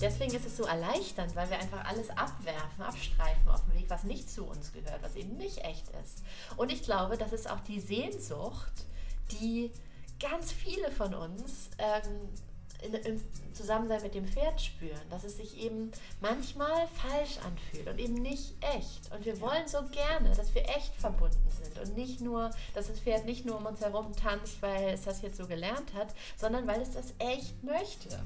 [0.00, 4.04] deswegen ist es so erleichternd, weil wir einfach alles abwerfen, abstreifen auf dem Weg, was
[4.04, 6.22] nicht zu uns gehört, was eben nicht echt ist.
[6.56, 8.86] Und ich glaube, das ist auch die Sehnsucht,
[9.32, 9.70] die
[10.20, 12.28] ganz viele von uns ähm,
[12.82, 13.20] in, im
[13.54, 15.90] Zusammensein mit dem Pferd spüren, dass es sich eben
[16.20, 19.12] manchmal falsch anfühlt und eben nicht echt.
[19.12, 23.00] Und wir wollen so gerne, dass wir echt verbunden sind und nicht nur, dass das
[23.00, 26.66] Pferd nicht nur um uns herum tanzt, weil es das jetzt so gelernt hat, sondern
[26.66, 28.18] weil es das echt möchte.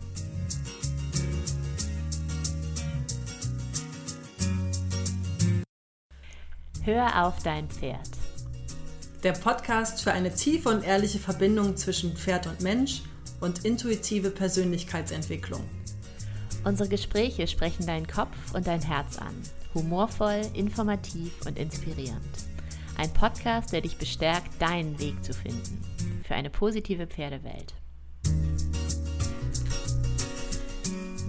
[6.84, 8.10] Hör auf dein Pferd.
[9.22, 13.02] Der Podcast für eine tiefe und ehrliche Verbindung zwischen Pferd und Mensch–
[13.40, 15.62] und intuitive Persönlichkeitsentwicklung.
[16.64, 19.34] Unsere Gespräche sprechen deinen Kopf und dein Herz an.
[19.74, 22.22] Humorvoll, informativ und inspirierend.
[22.96, 25.82] Ein Podcast, der dich bestärkt, deinen Weg zu finden.
[26.26, 27.74] Für eine positive Pferdewelt.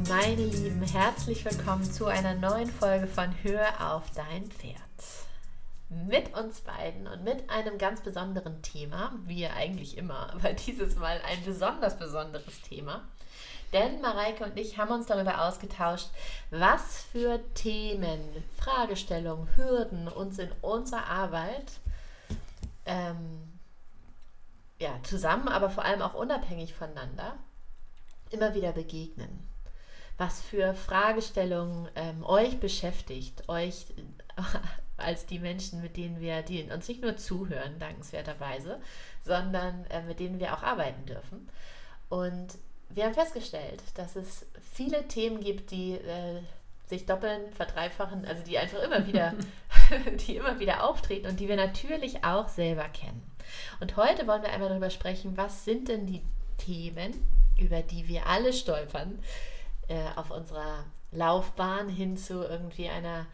[0.07, 4.94] Meine Lieben, herzlich willkommen zu einer neuen Folge von Hör auf dein Pferd
[5.89, 11.21] mit uns beiden und mit einem ganz besonderen Thema, wie eigentlich immer, aber dieses Mal
[11.29, 13.03] ein besonders besonderes Thema.
[13.73, 16.07] Denn Mareike und ich haben uns darüber ausgetauscht,
[16.49, 18.21] was für Themen,
[18.57, 21.71] Fragestellungen, Hürden uns in unserer Arbeit
[22.85, 23.59] ähm,
[24.79, 27.35] ja, zusammen, aber vor allem auch unabhängig voneinander
[28.29, 29.47] immer wieder begegnen.
[30.17, 33.87] Was für Fragestellungen ähm, euch beschäftigt, euch
[34.97, 38.79] als die Menschen, mit denen wir, die uns nicht nur zuhören, dankenswerterweise,
[39.23, 41.49] sondern äh, mit denen wir auch arbeiten dürfen.
[42.09, 42.47] Und
[42.89, 46.41] wir haben festgestellt, dass es viele Themen gibt, die äh,
[46.87, 49.33] sich doppeln, verdreifachen, also die einfach immer wieder,
[50.27, 53.23] die immer wieder auftreten und die wir natürlich auch selber kennen.
[53.79, 56.21] Und heute wollen wir einmal darüber sprechen, was sind denn die
[56.57, 57.13] Themen,
[57.59, 59.19] über die wir alle stolpern
[59.87, 63.25] äh, auf unserer Laufbahn hin zu irgendwie einer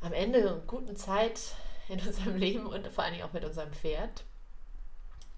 [0.00, 1.40] am Ende einer guten Zeit
[1.88, 4.24] in unserem Leben und vor allen Dingen auch mit unserem Pferd.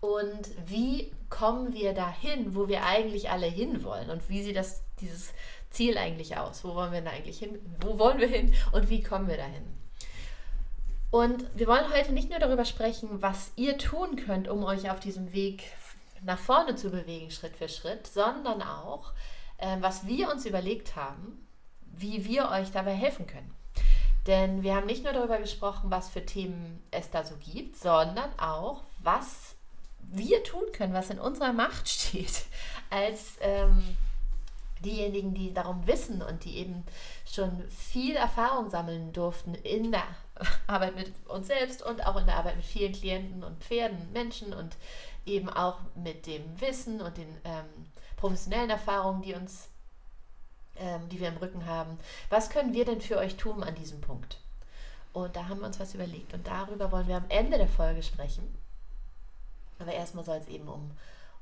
[0.01, 5.33] Und wie kommen wir dahin, wo wir eigentlich alle hinwollen und wie sieht das, dieses
[5.71, 6.63] Ziel eigentlich aus?
[6.63, 7.59] Wo wollen wir da eigentlich hin?
[7.81, 9.65] Wo wollen wir hin und wie kommen wir dahin?
[11.11, 15.01] Und wir wollen heute nicht nur darüber sprechen, was ihr tun könnt, um euch auf
[15.01, 15.65] diesem Weg
[16.23, 19.13] nach vorne zu bewegen, Schritt für Schritt, sondern auch,
[19.57, 21.47] äh, was wir uns überlegt haben,
[21.81, 23.53] wie wir euch dabei helfen können.
[24.29, 28.31] Denn wir haben nicht nur darüber gesprochen, was für Themen es da so gibt, sondern
[28.39, 29.57] auch, was
[30.01, 32.45] wir tun können, was in unserer Macht steht,
[32.91, 33.97] als ähm,
[34.85, 36.85] diejenigen, die darum wissen und die eben
[37.27, 40.05] schon viel Erfahrung sammeln durften in der
[40.67, 44.53] Arbeit mit uns selbst und auch in der Arbeit mit vielen Klienten und Pferden, Menschen
[44.53, 44.77] und
[45.25, 47.65] eben auch mit dem Wissen und den ähm,
[48.19, 49.68] professionellen Erfahrungen, die uns
[50.81, 51.99] ähm, die wir im Rücken haben.
[52.31, 54.39] Was können wir denn für euch tun an diesem Punkt?
[55.13, 56.35] Und da haben wir uns was überlegt.
[56.35, 58.43] Und darüber wollen wir am Ende der Folge sprechen.
[59.79, 60.91] Aber erstmal soll es eben um,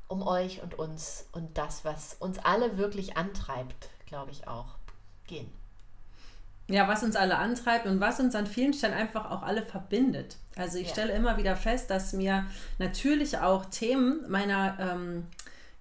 [0.08, 4.76] um euch und uns und das, was uns alle wirklich antreibt, glaube ich auch,
[5.26, 5.50] gehen.
[6.68, 10.36] Ja, was uns alle antreibt und was uns an vielen Stellen einfach auch alle verbindet.
[10.56, 10.92] Also ich ja.
[10.94, 12.44] stelle immer wieder fest, dass mir
[12.78, 15.26] natürlich auch Themen meiner ähm,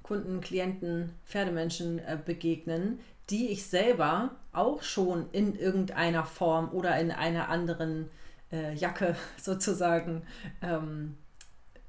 [0.04, 3.00] Kunden, Klienten, Pferdemenschen äh, begegnen,
[3.30, 8.10] die ich selber auch schon in irgendeiner Form oder in einer anderen
[8.52, 10.24] äh, Jacke sozusagen
[10.62, 11.18] ähm,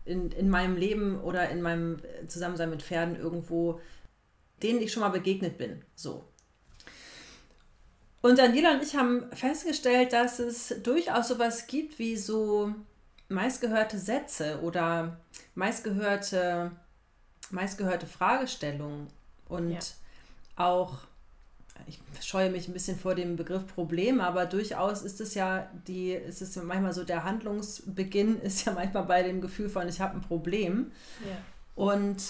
[0.05, 1.99] in, in meinem Leben oder in meinem
[2.29, 3.81] Zusammensein mit Pferden irgendwo,
[4.63, 5.83] denen ich schon mal begegnet bin.
[5.95, 6.25] So.
[8.23, 12.75] Und Daniela und ich haben festgestellt, dass es durchaus sowas gibt wie so
[13.29, 15.21] meistgehörte Sätze oder
[15.55, 16.73] meistgehörte,
[17.51, 19.09] meistgehörte Fragestellungen
[19.49, 19.79] und ja.
[20.57, 20.99] auch
[21.87, 26.13] ich scheue mich ein bisschen vor dem Begriff Problem, aber durchaus ist es ja die,
[26.13, 30.15] ist es manchmal so, der Handlungsbeginn ist ja manchmal bei dem Gefühl von, ich habe
[30.15, 30.93] ein Problem.
[31.25, 31.37] Ja.
[31.75, 32.23] Und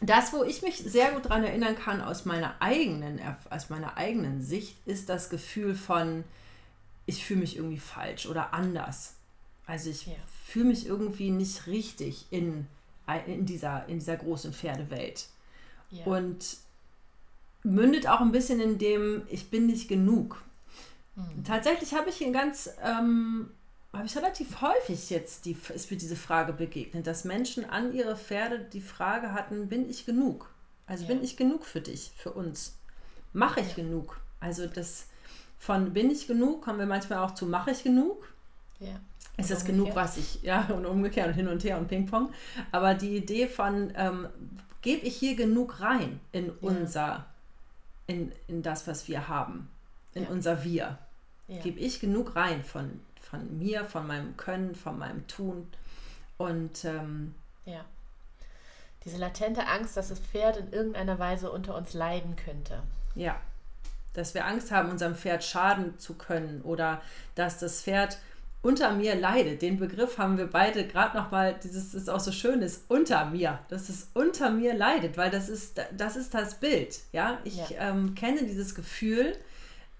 [0.00, 3.20] das, wo ich mich sehr gut daran erinnern kann aus meiner eigenen,
[3.50, 6.24] aus meiner eigenen Sicht, ist das Gefühl von,
[7.06, 9.14] ich fühle mich irgendwie falsch oder anders.
[9.66, 10.14] Also ich ja.
[10.46, 12.66] fühle mich irgendwie nicht richtig in,
[13.26, 15.26] in, dieser, in dieser großen Pferdewelt.
[15.90, 16.04] Ja.
[16.04, 16.58] Und
[17.64, 20.42] mündet auch ein bisschen in dem, ich bin nicht genug.
[21.16, 21.44] Mhm.
[21.44, 23.50] Tatsächlich habe ich ihn ganz, ähm,
[23.92, 28.16] habe ich relativ häufig jetzt die, ist mir diese Frage begegnet, dass Menschen an ihre
[28.16, 30.50] Pferde die Frage hatten, bin ich genug?
[30.86, 31.08] Also ja.
[31.08, 32.76] bin ich genug für dich, für uns?
[33.32, 33.82] Mache ich ja.
[33.82, 34.20] genug?
[34.40, 35.06] Also das
[35.58, 38.28] von bin ich genug kommen wir manchmal auch zu mache ich genug?
[38.78, 39.00] Ja.
[39.36, 42.30] Ist das genug, was ich, ja, und umgekehrt und hin und her und Ping-Pong.
[42.70, 44.28] Aber die Idee von, ähm,
[44.82, 47.24] gebe ich hier genug rein in unser
[48.06, 49.68] in, in das, was wir haben,
[50.14, 50.28] in Ja.
[50.30, 50.98] unser Wir.
[51.48, 51.60] Ja.
[51.62, 55.66] Gebe ich genug rein von, von mir, von meinem Können, von meinem Tun.
[56.38, 57.34] Und ähm,
[57.64, 57.84] ja.
[59.04, 62.82] Diese latente Angst, dass das Pferd in irgendeiner Weise unter uns leiden könnte.
[63.14, 63.38] ja,
[64.14, 67.02] dass wir Angst haben, unserem Pferd schaden zu können oder
[67.34, 68.18] dass das Pferd
[68.64, 69.60] unter mir leidet.
[69.60, 73.60] Den Begriff haben wir beide gerade nochmal, dieses ist auch so schön, ist unter mir,
[73.68, 77.00] dass es unter mir leidet, weil das ist das, ist das Bild.
[77.12, 77.90] Ja, ich Ja.
[77.90, 79.36] Ähm, kenne dieses Gefühl,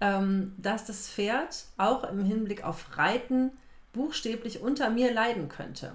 [0.01, 3.51] ähm, dass das Pferd auch im Hinblick auf Reiten
[3.93, 5.93] buchstäblich unter mir leiden könnte.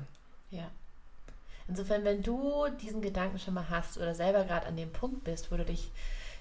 [0.50, 0.70] Ja.
[1.66, 5.50] Insofern, wenn du diesen Gedanken schon mal hast oder selber gerade an dem Punkt bist,
[5.50, 5.90] wo du dich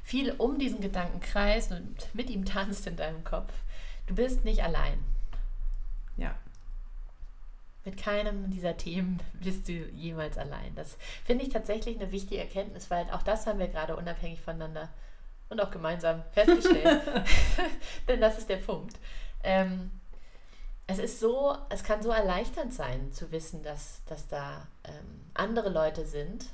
[0.04, 3.52] viel um diesen Gedanken kreist und mit ihm tanzt in deinem Kopf,
[4.06, 5.00] du bist nicht allein.
[6.19, 6.36] Ja.
[7.86, 10.75] Mit keinem dieser Themen bist du jemals allein.
[10.75, 14.89] Das finde ich tatsächlich eine wichtige Erkenntnis, weil auch das haben wir gerade unabhängig voneinander
[15.50, 17.01] und auch gemeinsam festgestellt.
[18.07, 18.98] Denn das ist der Punkt.
[19.44, 19.92] Ähm,
[20.88, 25.69] es ist so, es kann so erleichternd sein zu wissen, dass, dass da ähm, andere
[25.69, 26.48] Leute sind,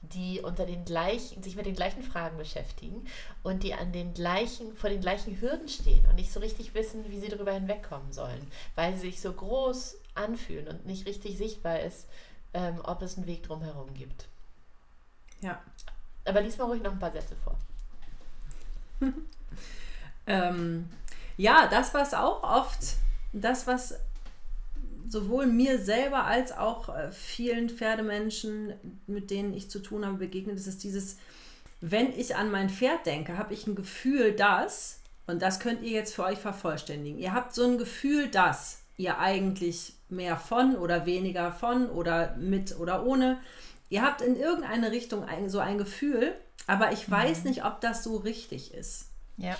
[0.00, 3.06] die unter den gleichen, sich mit den gleichen Fragen beschäftigen
[3.42, 7.10] und die an den gleichen, vor den gleichen Hürden stehen und nicht so richtig wissen,
[7.10, 11.80] wie sie darüber hinwegkommen sollen, weil sie sich so groß anfühlen und nicht richtig sichtbar
[11.80, 12.06] ist,
[12.54, 14.28] ähm, ob es einen Weg drumherum gibt.
[15.40, 15.62] Ja.
[16.24, 17.56] Aber lies mal ruhig noch ein paar Sätze vor.
[20.28, 20.90] Ähm,
[21.38, 22.96] ja, das, was auch oft,
[23.32, 23.98] das, was
[25.08, 28.74] sowohl mir selber als auch äh, vielen Pferdemenschen,
[29.06, 31.16] mit denen ich zu tun habe, begegnet, ist es dieses,
[31.80, 35.90] wenn ich an mein Pferd denke, habe ich ein Gefühl, dass, und das könnt ihr
[35.90, 41.06] jetzt für euch vervollständigen, ihr habt so ein Gefühl, dass ihr eigentlich mehr von oder
[41.06, 43.38] weniger von oder mit oder ohne,
[43.90, 46.34] ihr habt in irgendeine Richtung ein, so ein Gefühl,
[46.66, 49.06] aber ich weiß nicht, ob das so richtig ist.
[49.36, 49.56] Ja.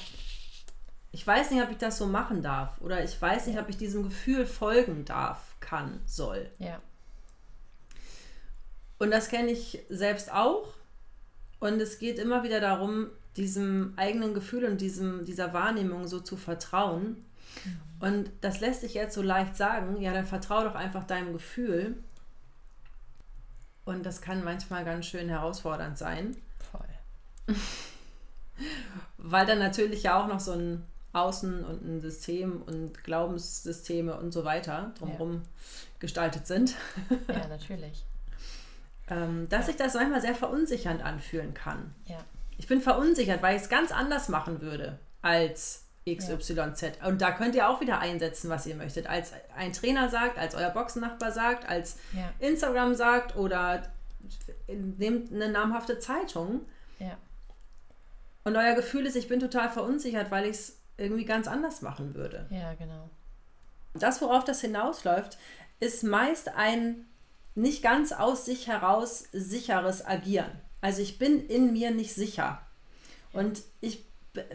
[1.10, 3.76] Ich weiß nicht, ob ich das so machen darf oder ich weiß nicht, ob ich
[3.76, 6.50] diesem Gefühl folgen darf, kann, soll.
[6.58, 6.80] Ja.
[8.98, 10.74] Und das kenne ich selbst auch.
[11.60, 16.36] Und es geht immer wieder darum, diesem eigenen Gefühl und diesem, dieser Wahrnehmung so zu
[16.36, 17.24] vertrauen.
[18.00, 21.96] Und das lässt sich jetzt so leicht sagen, ja, dann vertraue doch einfach deinem Gefühl.
[23.84, 26.36] Und das kann manchmal ganz schön herausfordernd sein.
[26.70, 27.56] Voll.
[29.18, 34.32] weil dann natürlich ja auch noch so ein Außen und ein System und Glaubenssysteme und
[34.32, 35.42] so weiter drumherum
[36.00, 36.74] gestaltet sind,
[37.28, 38.04] Ja, natürlich.
[39.10, 41.94] ähm, dass sich das manchmal sehr verunsichernd anfühlen kann.
[42.06, 42.18] Ja.
[42.58, 46.98] Ich bin verunsichert, weil ich es ganz anders machen würde als XYZ.
[47.06, 49.06] Und da könnt ihr auch wieder einsetzen, was ihr möchtet.
[49.06, 52.32] Als ein Trainer sagt, als euer Boxennachbar sagt, als Ja.
[52.38, 53.82] Instagram sagt oder
[54.66, 56.60] nehmt eine namhafte Zeitung.
[56.98, 57.16] Ja.
[58.44, 62.14] Und euer Gefühl ist, ich bin total verunsichert, weil ich es irgendwie ganz anders machen
[62.14, 62.46] würde.
[62.50, 63.08] Ja, genau.
[63.94, 65.38] Das, worauf das hinausläuft,
[65.80, 67.06] ist meist ein
[67.54, 70.50] nicht ganz aus sich heraus sicheres Agieren.
[70.80, 72.60] Also ich bin in mir nicht sicher.
[73.32, 74.04] Und ich,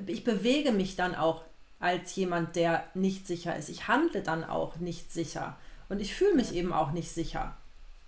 [0.05, 1.43] ich bewege mich dann auch
[1.79, 3.69] als jemand, der nicht sicher ist.
[3.69, 5.57] Ich handle dann auch nicht sicher.
[5.89, 7.57] Und ich fühle mich eben auch nicht sicher.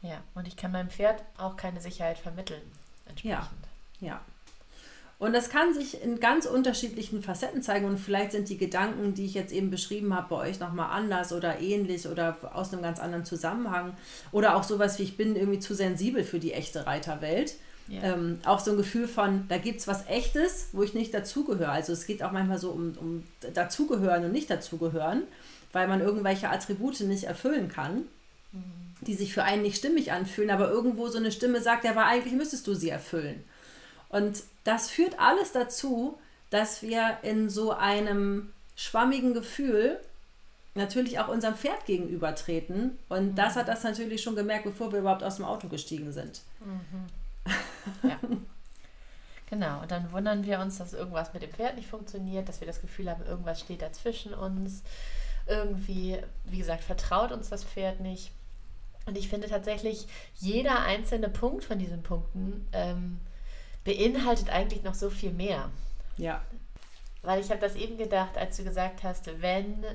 [0.01, 0.21] Ja.
[0.33, 2.61] Und ich kann meinem Pferd auch keine Sicherheit vermitteln.
[3.05, 3.67] Entsprechend.
[3.99, 4.21] Ja.
[5.17, 9.25] Und das kann sich in ganz unterschiedlichen Facetten zeigen und vielleicht sind die Gedanken, die
[9.25, 12.99] ich jetzt eben beschrieben habe, bei euch nochmal anders oder ähnlich oder aus einem ganz
[12.99, 13.95] anderen Zusammenhang.
[14.33, 17.53] Oder auch sowas wie, ich bin irgendwie zu sensibel für die echte Reiterwelt.
[17.87, 18.01] Ja.
[18.01, 21.69] Ähm, auch so ein Gefühl von, da gibt es was Echtes, wo ich nicht dazugehöre.
[21.69, 25.23] Also es geht auch manchmal so um, um dazugehören und nicht dazugehören,
[25.71, 28.05] weil man irgendwelche Attribute nicht erfüllen kann,
[29.01, 32.05] die sich für einen nicht stimmig anfühlen, aber irgendwo so eine Stimme sagt, ja, aber
[32.05, 33.43] eigentlich müsstest du sie erfüllen.
[34.09, 36.17] Und das führt alles dazu,
[36.49, 39.99] dass wir in so einem schwammigen Gefühl
[40.73, 42.97] natürlich auch unserem Pferd gegenübertreten.
[43.09, 46.41] Und das hat das natürlich schon gemerkt, bevor wir überhaupt aus dem Auto gestiegen sind.
[48.03, 48.19] Ja.
[49.47, 52.67] Genau, und dann wundern wir uns, dass irgendwas mit dem Pferd nicht funktioniert, dass wir
[52.67, 54.81] das Gefühl haben, irgendwas steht da zwischen uns.
[55.45, 58.31] Irgendwie, wie gesagt, vertraut uns das Pferd nicht.
[59.05, 63.19] Und ich finde tatsächlich, jeder einzelne Punkt von diesen Punkten ähm,
[63.85, 65.69] beinhaltet eigentlich noch so viel mehr.
[66.17, 66.41] Ja,
[67.21, 69.85] Weil ich habe das eben gedacht, als du gesagt hast, wenn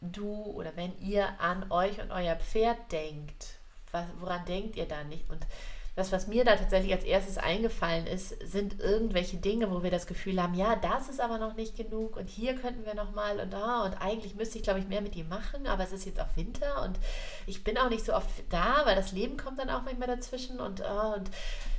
[0.00, 3.54] du oder wenn ihr an euch und euer Pferd denkt,
[3.90, 5.28] was, woran denkt ihr da nicht?
[5.30, 5.46] Und
[5.94, 10.06] das, was mir da tatsächlich als erstes eingefallen ist, sind irgendwelche Dinge, wo wir das
[10.06, 13.38] Gefühl haben, ja, das ist aber noch nicht genug und hier könnten wir noch mal
[13.38, 16.06] und da und eigentlich müsste ich, glaube ich, mehr mit ihm machen, aber es ist
[16.06, 16.98] jetzt auch Winter und
[17.46, 20.60] ich bin auch nicht so oft da, weil das Leben kommt dann auch manchmal dazwischen
[20.60, 21.30] und, oh, und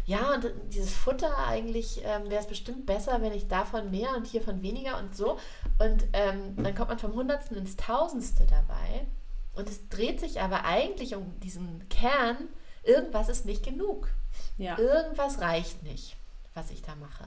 [0.05, 4.27] ja, und dieses Futter eigentlich ähm, wäre es bestimmt besser, wenn ich davon mehr und
[4.27, 5.39] hiervon weniger und so.
[5.79, 9.07] Und ähm, dann kommt man vom Hundertsten ins Tausendste dabei.
[9.55, 12.49] Und es dreht sich aber eigentlich um diesen Kern,
[12.83, 14.09] irgendwas ist nicht genug.
[14.57, 14.77] Ja.
[14.77, 16.17] Irgendwas reicht nicht,
[16.53, 17.25] was ich da mache.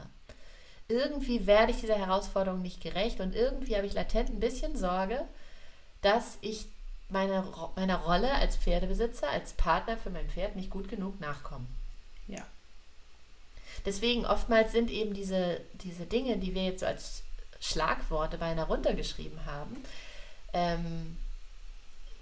[0.89, 5.25] Irgendwie werde ich dieser Herausforderung nicht gerecht und irgendwie habe ich latent ein bisschen Sorge,
[6.03, 6.69] dass ich
[7.09, 11.67] meine, meiner Rolle als Pferdebesitzer, als Partner für mein Pferd nicht gut genug nachkomme.
[13.87, 17.23] Deswegen oftmals sind eben diese, diese Dinge, die wir jetzt so als
[17.61, 19.83] Schlagworte beinahe runtergeschrieben haben,
[20.53, 21.17] ähm,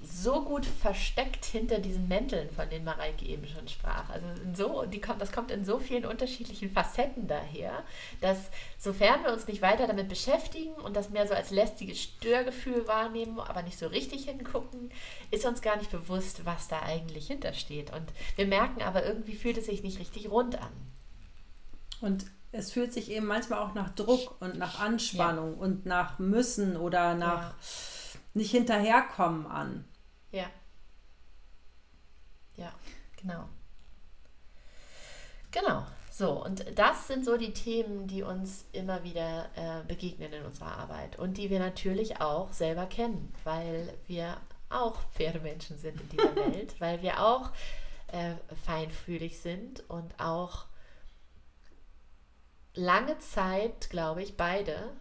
[0.07, 4.11] so gut versteckt hinter diesen Mänteln, von denen Mareike eben schon sprach.
[4.11, 7.83] Also so, die kommt, das kommt in so vielen unterschiedlichen Facetten daher,
[8.21, 12.87] dass sofern wir uns nicht weiter damit beschäftigen und das mehr so als lästiges Störgefühl
[12.87, 14.91] wahrnehmen, aber nicht so richtig hingucken,
[15.31, 17.93] ist uns gar nicht bewusst, was da eigentlich hintersteht.
[17.93, 20.94] Und wir merken aber, irgendwie fühlt es sich nicht richtig rund an.
[22.05, 25.61] Und es fühlt sich eben manchmal auch nach Druck und nach Anspannung ja.
[25.61, 27.55] und nach Müssen oder nach ja.
[28.35, 29.87] nicht hinterherkommen an.
[30.31, 30.45] Ja.
[32.57, 32.71] Ja,
[33.17, 33.49] genau.
[35.51, 35.87] Genau.
[36.11, 40.77] So, und das sind so die Themen, die uns immer wieder äh, begegnen in unserer
[40.77, 44.37] Arbeit und die wir natürlich auch selber kennen, weil wir
[44.69, 47.51] auch Pferdemenschen sind in dieser Welt, weil wir auch
[48.09, 48.35] äh,
[48.67, 50.67] feinfühlig sind und auch
[52.75, 54.93] lange Zeit, glaube ich, beide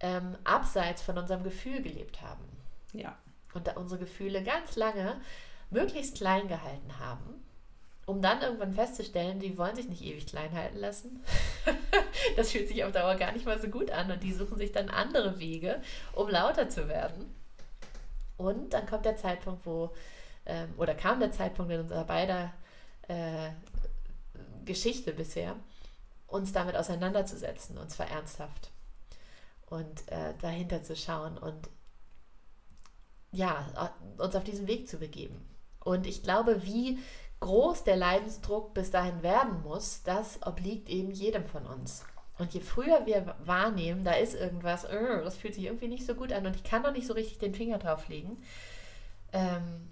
[0.00, 2.44] ähm, abseits von unserem Gefühl gelebt haben.
[2.92, 3.16] Ja.
[3.54, 5.16] Und da unsere Gefühle ganz lange
[5.70, 7.44] möglichst klein gehalten haben,
[8.04, 11.24] um dann irgendwann festzustellen, die wollen sich nicht ewig klein halten lassen.
[12.36, 14.72] das fühlt sich auf Dauer gar nicht mal so gut an und die suchen sich
[14.72, 15.80] dann andere Wege,
[16.12, 17.34] um lauter zu werden.
[18.36, 19.90] Und dann kommt der Zeitpunkt, wo,
[20.44, 22.52] ähm, oder kam der Zeitpunkt in unserer beider
[23.08, 23.50] äh,
[24.64, 25.56] Geschichte bisher,
[26.26, 28.70] uns damit auseinanderzusetzen, und zwar ernsthaft.
[29.66, 31.68] Und äh, dahinter zu schauen und
[33.32, 35.44] ja, uns auf diesen Weg zu begeben.
[35.84, 36.98] Und ich glaube, wie
[37.40, 42.04] groß der Leidensdruck bis dahin werden muss, das obliegt eben jedem von uns.
[42.38, 46.14] Und je früher wir wahrnehmen, da ist irgendwas, uh, das fühlt sich irgendwie nicht so
[46.14, 48.42] gut an und ich kann doch nicht so richtig den Finger drauf legen,
[49.32, 49.90] ähm,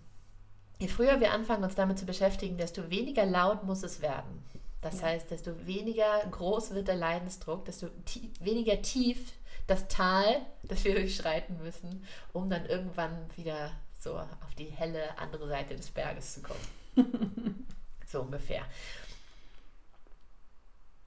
[0.79, 4.45] je früher wir anfangen, uns damit zu beschäftigen, desto weniger laut muss es werden.
[4.85, 5.07] Das ja.
[5.07, 9.33] heißt, desto weniger groß wird der Leidensdruck, desto tie weniger tief
[9.67, 15.49] das Tal, das wir durchschreiten müssen, um dann irgendwann wieder so auf die helle andere
[15.49, 17.67] Seite des Berges zu kommen.
[18.07, 18.63] so ungefähr.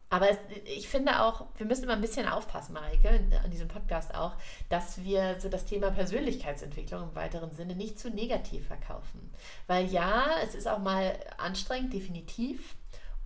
[0.09, 4.15] Aber es, ich finde auch, wir müssen immer ein bisschen aufpassen, Mareike, an diesem Podcast
[4.15, 4.33] auch,
[4.69, 9.31] dass wir so das Thema Persönlichkeitsentwicklung im weiteren Sinne nicht zu negativ verkaufen.
[9.67, 12.75] Weil ja, es ist auch mal anstrengend, definitiv.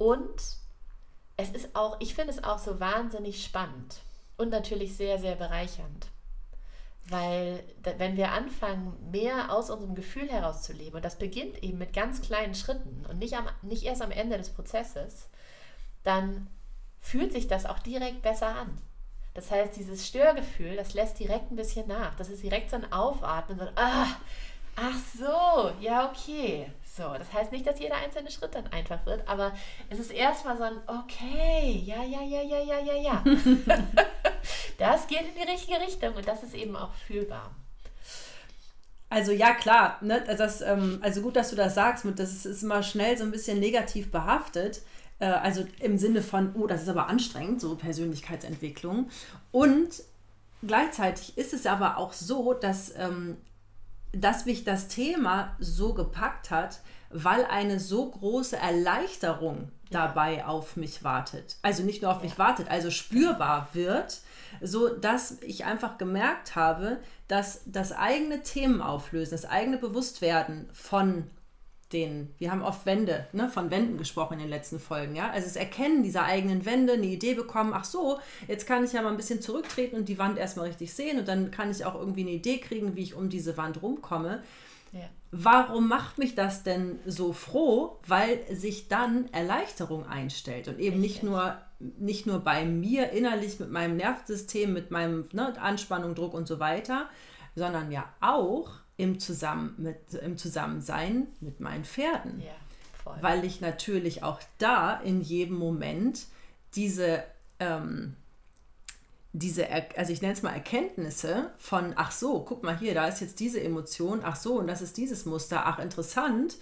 [0.02, 0.42] Und
[1.38, 3.98] es ist auch, ich finde es auch so wahnsinnig spannend
[4.36, 6.08] und natürlich sehr, sehr bereichernd.
[7.08, 12.24] Weil wenn wir anfangen, mehr aus unserem Gefühl herauszuleben, und das beginnt eben mit ganz
[12.24, 15.30] kleinen Schritten und nicht, am, nicht erst am Ende des Prozesses,
[16.04, 16.48] dann
[17.00, 18.82] fühlt sich das auch direkt besser an.
[19.36, 22.16] Das heißt, dieses Störgefühl, das lässt direkt ein bisschen nach.
[22.16, 24.08] Das ist direkt so ein Aufatmen, so ein, ah,
[24.76, 26.72] ach so, ja, okay.
[27.02, 29.54] So, das heißt nicht, dass jeder einzelne Schritt dann einfach wird, aber
[29.90, 33.24] es ist erstmal so ein, okay, ja, ja, ja, ja, ja, ja, ja.
[34.78, 37.56] das geht in die richtige Richtung und das ist eben auch fühlbar.
[39.10, 42.62] Also ja, klar, ne, das, ähm, also gut, dass du das sagst, das ist, ist
[42.62, 44.82] immer schnell so ein bisschen negativ behaftet.
[45.18, 49.10] Äh, also im Sinne von, oh, das ist aber anstrengend, so Persönlichkeitsentwicklung.
[49.52, 50.04] Und
[50.62, 53.38] gleichzeitig ist es aber auch so, dass ähm,
[54.14, 61.04] dass mich das Thema so gepackt hat, weil eine so große Erleichterung dabei auf mich
[61.04, 61.58] wartet.
[61.62, 62.24] Also nicht nur auf ja.
[62.24, 64.20] mich wartet, also spürbar wird,
[64.62, 71.30] so dass ich einfach gemerkt habe, dass das eigene Themen auflösen, das eigene Bewusstwerden von
[71.94, 75.30] den, wir haben oft Wände, ne, von Wänden gesprochen in den letzten Folgen, ja.
[75.30, 79.02] Also das Erkennen dieser eigenen Wände, eine Idee bekommen, ach so, jetzt kann ich ja
[79.02, 81.96] mal ein bisschen zurücktreten und die Wand erstmal richtig sehen und dann kann ich auch
[81.96, 84.44] irgendwie eine Idee kriegen, wie ich um diese Wand rumkomme.
[84.94, 85.10] Ja.
[85.32, 88.00] Warum macht mich das denn so froh?
[88.06, 93.72] Weil sich dann Erleichterung einstellt und eben nicht nur, nicht nur bei mir innerlich mit
[93.72, 97.08] meinem Nervensystem, mit meinem ne, Anspannung, Druck und so weiter,
[97.56, 102.40] sondern ja auch im, Zusammen mit, im Zusammensein mit meinen Pferden.
[102.40, 102.54] Ja,
[103.04, 103.18] voll.
[103.22, 106.26] Weil ich natürlich auch da in jedem Moment
[106.76, 107.24] diese,
[107.60, 108.16] ähm,
[109.34, 109.68] diese,
[109.98, 113.40] also ich nenne es mal Erkenntnisse von, ach so, guck mal hier, da ist jetzt
[113.40, 116.58] diese Emotion, ach so, und das ist dieses Muster, ach interessant.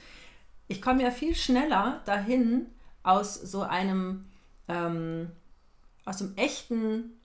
[0.70, 2.68] Ich komme ja viel schneller dahin,
[3.04, 4.26] aus so einem,
[4.68, 5.32] ähm,
[6.06, 7.20] aus dem echten,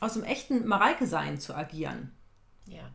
[0.00, 2.12] aus dem echten Mareike-Sein zu agieren.
[2.66, 2.90] Ja.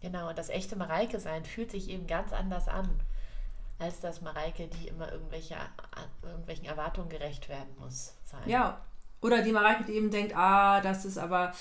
[0.00, 2.88] Genau, und das echte Mareike-Sein fühlt sich eben ganz anders an,
[3.78, 5.56] als das Mareike, die immer irgendwelche,
[6.22, 8.14] irgendwelchen Erwartungen gerecht werden muss.
[8.24, 8.48] Sein.
[8.48, 8.80] Ja,
[9.20, 11.52] oder die Mareike, die eben denkt, ah, das ist aber,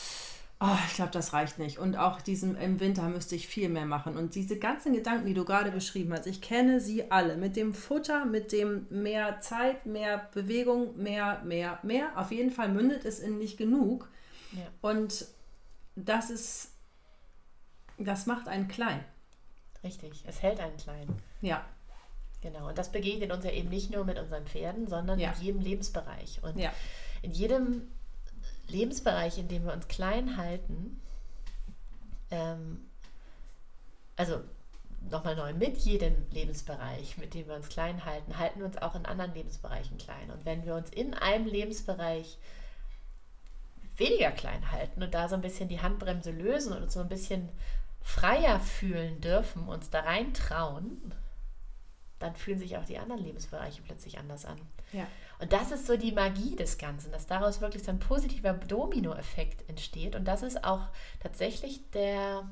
[0.60, 1.80] oh, ich glaube, das reicht nicht.
[1.80, 4.18] Und auch diesem im Winter müsste ich viel mehr machen.
[4.18, 7.38] Und diese ganzen Gedanken, die du gerade beschrieben hast, ich kenne sie alle.
[7.38, 12.12] Mit dem Futter, mit dem mehr Zeit, mehr Bewegung, mehr, mehr, mehr.
[12.15, 14.10] Auf jeden Fall mündet es in nicht genug.
[14.51, 14.68] Ja.
[14.82, 15.27] Und
[15.96, 16.75] das ist
[17.97, 19.03] das macht einen klein.
[19.83, 21.07] Richtig, es hält einen klein.
[21.41, 21.65] Ja.
[22.41, 25.31] Genau, und das begegnet uns ja eben nicht nur mit unseren Pferden, sondern ja.
[25.31, 26.43] in jedem Lebensbereich.
[26.43, 26.71] Und ja.
[27.21, 27.87] in jedem
[28.67, 31.01] Lebensbereich, in dem wir uns klein halten,
[32.31, 32.85] ähm,
[34.15, 34.41] also
[35.09, 38.95] nochmal neu, mit jedem Lebensbereich, mit dem wir uns klein halten, halten wir uns auch
[38.95, 40.31] in anderen Lebensbereichen klein.
[40.31, 42.37] Und wenn wir uns in einem Lebensbereich
[43.97, 47.09] weniger klein halten und da so ein bisschen die Handbremse lösen und uns so ein
[47.09, 47.49] bisschen
[48.05, 51.12] freier fühlen dürfen, uns da rein trauen,
[52.19, 54.62] dann fühlen sich auch die anderen Lebensbereiche plötzlich anders an.
[54.93, 55.07] Ja.
[55.39, 59.67] Und das ist so die Magie des Ganzen, dass daraus wirklich so ein positiver Dominoeffekt
[59.67, 60.15] entsteht.
[60.15, 60.88] Und das ist auch
[61.19, 62.47] tatsächlich der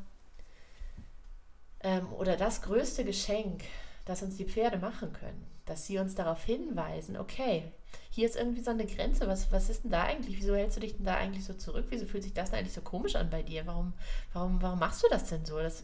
[1.81, 3.63] ähm, oder das größte Geschenk,
[4.05, 5.45] das uns die Pferde machen können.
[5.65, 7.71] Dass sie uns darauf hinweisen, okay,
[8.13, 9.27] hier ist irgendwie so eine Grenze.
[9.27, 10.37] Was, was ist denn da eigentlich?
[10.37, 11.85] Wieso hältst du dich denn da eigentlich so zurück?
[11.89, 13.65] Wieso fühlt sich das denn eigentlich so komisch an bei dir?
[13.65, 13.93] Warum,
[14.33, 15.57] warum, warum machst du das denn so?
[15.57, 15.83] Das,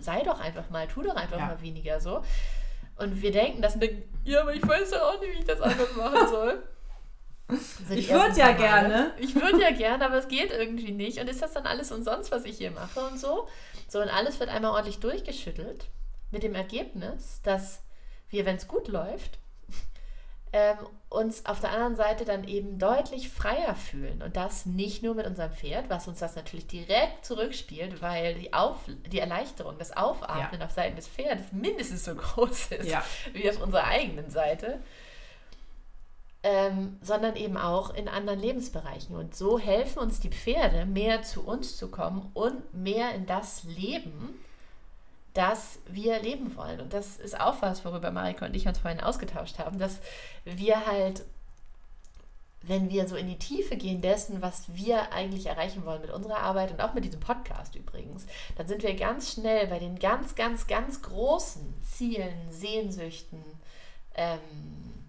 [0.00, 1.46] sei doch einfach mal, tu doch einfach ja.
[1.46, 2.24] mal weniger so.
[2.96, 3.78] Und wir denken das,
[4.24, 6.62] ja, aber ich weiß ja auch nicht, wie ich das anders machen soll.
[7.46, 9.12] Also ich würde ja gerne.
[9.18, 11.20] Ich würde ja gerne, aber es geht irgendwie nicht.
[11.20, 13.46] Und ist das dann alles umsonst, was ich hier mache und so?
[13.86, 15.86] So, und alles wird einmal ordentlich durchgeschüttelt
[16.32, 17.84] mit dem Ergebnis, dass
[18.30, 19.38] wir, wenn es gut läuft,
[20.52, 20.76] ähm,
[21.08, 24.22] uns auf der anderen Seite dann eben deutlich freier fühlen.
[24.22, 28.52] Und das nicht nur mit unserem Pferd, was uns das natürlich direkt zurückspielt, weil die,
[28.52, 28.76] auf,
[29.10, 30.66] die Erleichterung, das Aufatmen ja.
[30.66, 33.02] auf Seiten des Pferdes mindestens so groß ist ja.
[33.32, 34.80] wie auf unserer eigenen Seite.
[36.44, 39.14] Ähm, sondern eben auch in anderen Lebensbereichen.
[39.14, 43.62] Und so helfen uns die Pferde, mehr zu uns zu kommen und mehr in das
[43.62, 44.40] Leben,
[45.34, 46.80] dass wir leben wollen.
[46.80, 50.00] Und das ist auch was, worüber Marika und ich uns vorhin ausgetauscht haben, dass
[50.44, 51.24] wir halt,
[52.62, 56.38] wenn wir so in die Tiefe gehen dessen, was wir eigentlich erreichen wollen mit unserer
[56.38, 60.34] Arbeit und auch mit diesem Podcast übrigens, dann sind wir ganz schnell bei den ganz,
[60.34, 63.42] ganz, ganz großen Zielen, Sehnsüchten,
[64.14, 65.08] ähm,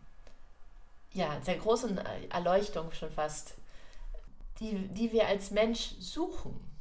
[1.12, 2.00] ja, sehr großen
[2.32, 3.56] Erleuchtung schon fast,
[4.60, 6.73] die, die wir als Mensch suchen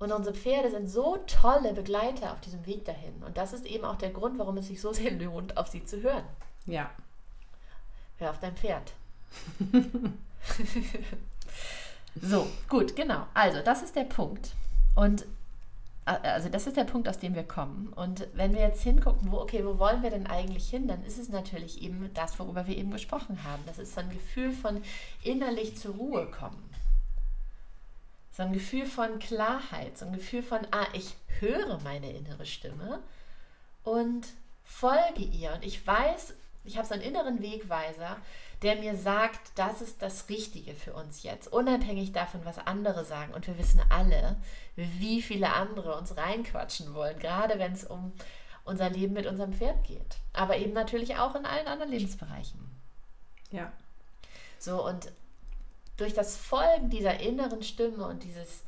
[0.00, 3.22] und unsere Pferde sind so tolle Begleiter auf diesem Weg dahin.
[3.22, 5.84] Und das ist eben auch der Grund, warum es sich so sehr lohnt, auf sie
[5.84, 6.24] zu hören.
[6.66, 6.90] Ja.
[8.18, 8.92] Hör auf dein Pferd.
[12.20, 13.26] so, gut, genau.
[13.34, 14.54] Also, das ist der Punkt.
[14.94, 15.26] Und
[16.06, 17.92] äh, also das ist der Punkt, aus dem wir kommen.
[17.94, 21.18] Und wenn wir jetzt hingucken, wo, okay, wo wollen wir denn eigentlich hin, dann ist
[21.18, 23.62] es natürlich eben das, worüber wir eben gesprochen haben.
[23.66, 24.82] Das ist so ein Gefühl von
[25.22, 26.69] innerlich zur Ruhe kommen.
[28.32, 33.00] So ein Gefühl von Klarheit, so ein Gefühl von, ah, ich höre meine innere Stimme
[33.82, 34.26] und
[34.62, 35.52] folge ihr.
[35.52, 38.16] Und ich weiß, ich habe so einen inneren Wegweiser,
[38.62, 43.32] der mir sagt, das ist das Richtige für uns jetzt, unabhängig davon, was andere sagen.
[43.32, 44.36] Und wir wissen alle,
[44.76, 48.12] wie viele andere uns reinquatschen wollen, gerade wenn es um
[48.64, 50.16] unser Leben mit unserem Pferd geht.
[50.32, 52.60] Aber eben natürlich auch in allen anderen Lebensbereichen.
[53.50, 53.72] Ja.
[54.58, 55.10] So, und
[56.00, 58.62] durch das Folgen dieser inneren Stimme und dieses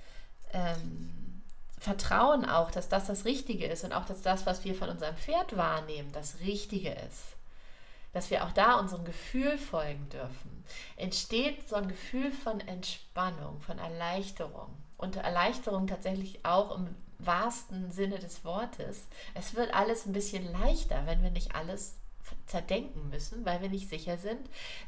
[0.53, 1.43] ähm,
[1.79, 5.17] Vertrauen auch, dass das das Richtige ist und auch, dass das, was wir von unserem
[5.17, 7.37] Pferd wahrnehmen, das Richtige ist,
[8.13, 10.65] dass wir auch da unserem Gefühl folgen dürfen,
[10.97, 14.77] entsteht so ein Gefühl von Entspannung, von Erleichterung.
[14.97, 19.07] Und Erleichterung tatsächlich auch im wahrsten Sinne des Wortes.
[19.35, 21.97] Es wird alles ein bisschen leichter, wenn wir nicht alles
[22.47, 24.41] zerdenken müssen, weil wir nicht sicher sind,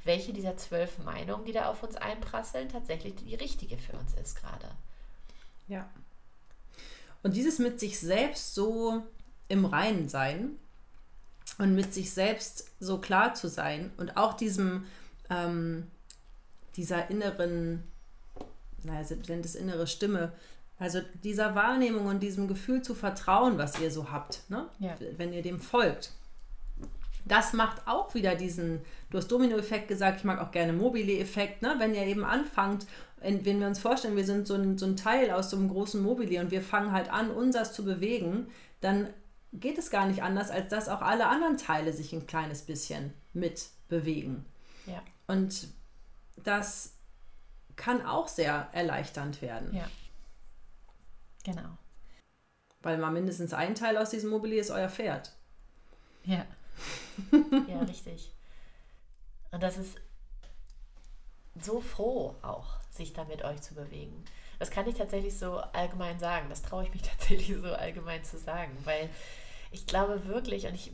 [0.05, 4.37] welche dieser zwölf Meinungen, die da auf uns einprasseln, tatsächlich die richtige für uns ist
[4.37, 4.69] gerade.
[5.69, 5.89] Ja.
[7.23, 9.03] Und dieses mit sich selbst so
[9.49, 10.51] im Reinen sein
[11.59, 14.87] und mit sich selbst so klar zu sein und auch diesem,
[15.31, 15.87] ähm,
[16.77, 17.83] dieser inneren,
[18.83, 20.33] naja, sind es innere Stimme,
[20.79, 24.69] also dieser Wahrnehmung und diesem Gefühl zu vertrauen, was ihr so habt, ne?
[24.81, 24.97] Ja.
[25.17, 26.11] wenn ihr dem folgt.
[27.25, 31.75] Das macht auch wieder diesen, du hast Domino-Effekt gesagt, ich mag auch gerne Mobile-Effekt, ne?
[31.79, 35.31] wenn ihr eben anfangt, wenn wir uns vorstellen, wir sind so ein, so ein Teil
[35.31, 38.49] aus so einem großen Mobile und wir fangen halt an, unseres zu bewegen,
[38.83, 39.09] dann
[39.53, 43.15] geht es gar nicht anders, als dass auch alle anderen Teile sich ein kleines bisschen
[43.33, 44.45] mit bewegen.
[44.87, 45.03] Ja.
[45.27, 45.69] Und
[46.37, 46.95] das
[47.77, 49.75] kann auch sehr erleichternd werden.
[49.75, 49.89] Ja.
[51.45, 51.79] Genau.
[52.83, 55.33] Weil mal mindestens ein Teil aus diesem Mobilier ist euer Pferd.
[56.25, 56.45] Ja.
[57.69, 58.33] Ja, richtig.
[59.51, 59.97] Und das ist
[61.61, 64.25] so froh auch, sich da mit euch zu bewegen.
[64.59, 66.49] Das kann ich tatsächlich so allgemein sagen.
[66.49, 69.09] Das traue ich mich tatsächlich so allgemein zu sagen, weil
[69.71, 70.93] ich glaube wirklich, und ich,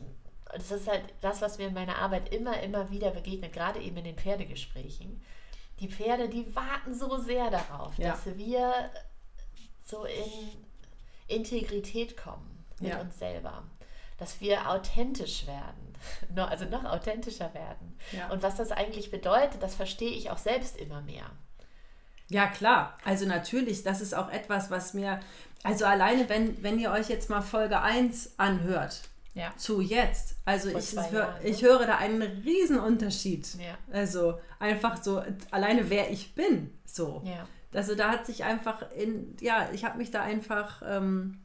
[0.53, 3.97] das ist halt das, was mir in meiner Arbeit immer, immer wieder begegnet, gerade eben
[3.97, 5.21] in den Pferdegesprächen.
[5.79, 8.11] Die Pferde, die warten so sehr darauf, Ja.
[8.11, 8.91] dass wir
[9.83, 10.65] so in
[11.27, 13.01] Integrität kommen mit Ja.
[13.01, 13.63] uns selber.
[14.21, 15.95] Dass wir authentisch werden,
[16.49, 17.97] also noch authentischer werden.
[18.11, 18.29] Ja.
[18.29, 21.25] Und was das eigentlich bedeutet, das verstehe ich auch selbst immer mehr.
[22.29, 22.97] Ja, klar.
[23.03, 25.19] Also natürlich, das ist auch etwas, was mir,
[25.63, 29.01] also alleine, wenn, wenn ihr euch jetzt mal Folge 1 anhört,
[29.33, 29.51] Ja.
[29.57, 31.49] zu jetzt, also ich, zwei hör, Jahren, ne?
[31.49, 33.47] ich höre da einen riesen Unterschied.
[33.55, 33.75] Ja.
[33.91, 37.23] Also einfach so, alleine wer ich bin, so.
[37.25, 37.47] Ja.
[37.73, 41.40] Also da hat sich einfach in, ja, ich habe mich da einfach ähm,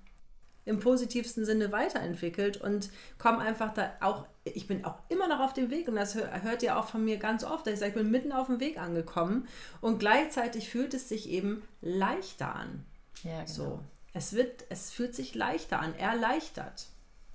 [0.67, 5.53] im positivsten Sinne weiterentwickelt und komme einfach da auch, ich bin auch immer noch auf
[5.53, 7.93] dem Weg und das hör, hört ihr auch von mir ganz oft, dass ich sage,
[7.93, 9.47] ich bin mitten auf dem Weg angekommen
[9.81, 12.85] und gleichzeitig fühlt es sich eben leichter an.
[13.23, 13.47] Ja, genau.
[13.47, 13.81] So.
[14.13, 16.87] Es wird, es fühlt sich leichter an, erleichtert.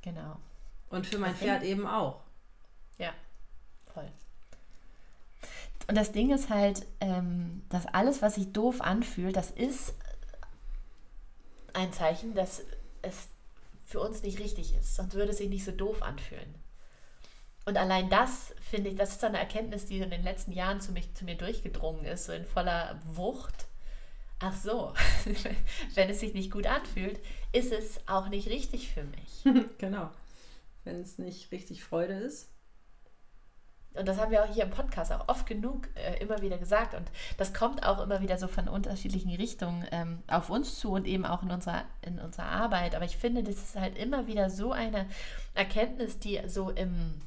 [0.02, 0.38] Genau.
[0.90, 2.20] Und für mein Das Pferd eben auch.
[2.98, 3.14] Ja,
[3.94, 4.12] voll.
[5.88, 9.94] Und das Ding ist halt, ähm, dass alles, was sich doof anfühlt, das ist
[11.74, 12.64] ein Zeichen, dass
[13.02, 13.28] es
[13.86, 14.96] für uns nicht richtig ist.
[14.96, 16.56] Sonst würde es sich nicht so doof anfühlen.
[17.66, 20.92] Und allein das, finde ich, das ist eine Erkenntnis, die in den letzten Jahren zu,
[20.92, 23.68] mich, zu mir durchgedrungen ist, so in voller Wucht.
[24.40, 24.94] Ach so,
[25.94, 27.20] wenn es sich nicht gut anfühlt,
[27.52, 29.44] ist es auch nicht richtig für mich.
[29.78, 30.10] genau.
[30.84, 32.50] Wenn es nicht richtig Freude ist.
[33.94, 36.94] Und das haben wir auch hier im Podcast auch oft genug äh, immer wieder gesagt.
[36.94, 41.08] Und das kommt auch immer wieder so von unterschiedlichen Richtungen ähm, auf uns zu und
[41.08, 42.96] eben auch in unserer, in unserer Arbeit.
[42.96, 45.08] Aber ich finde, das ist halt immer wieder so eine
[45.56, 47.22] Erkenntnis, die so im,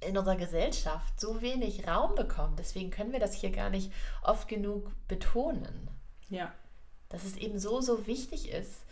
[0.00, 2.58] in unserer Gesellschaft so wenig Raum bekommt.
[2.58, 3.90] Deswegen können wir das hier gar nicht
[4.22, 5.88] oft genug betonen.
[6.28, 6.52] Ja.
[7.08, 8.84] Dass es eben so, so wichtig ist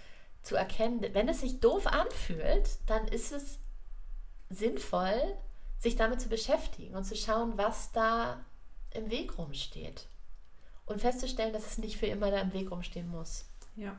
[0.42, 3.58] zu erkennen, wenn es sich doof anfühlt, dann ist es
[4.48, 5.36] sinnvoll,
[5.80, 8.44] sich damit zu beschäftigen und zu schauen, was da
[8.92, 10.06] im Weg rumsteht.
[10.86, 13.98] Und festzustellen, dass es nicht für immer da im Weg rumstehen muss, Ja.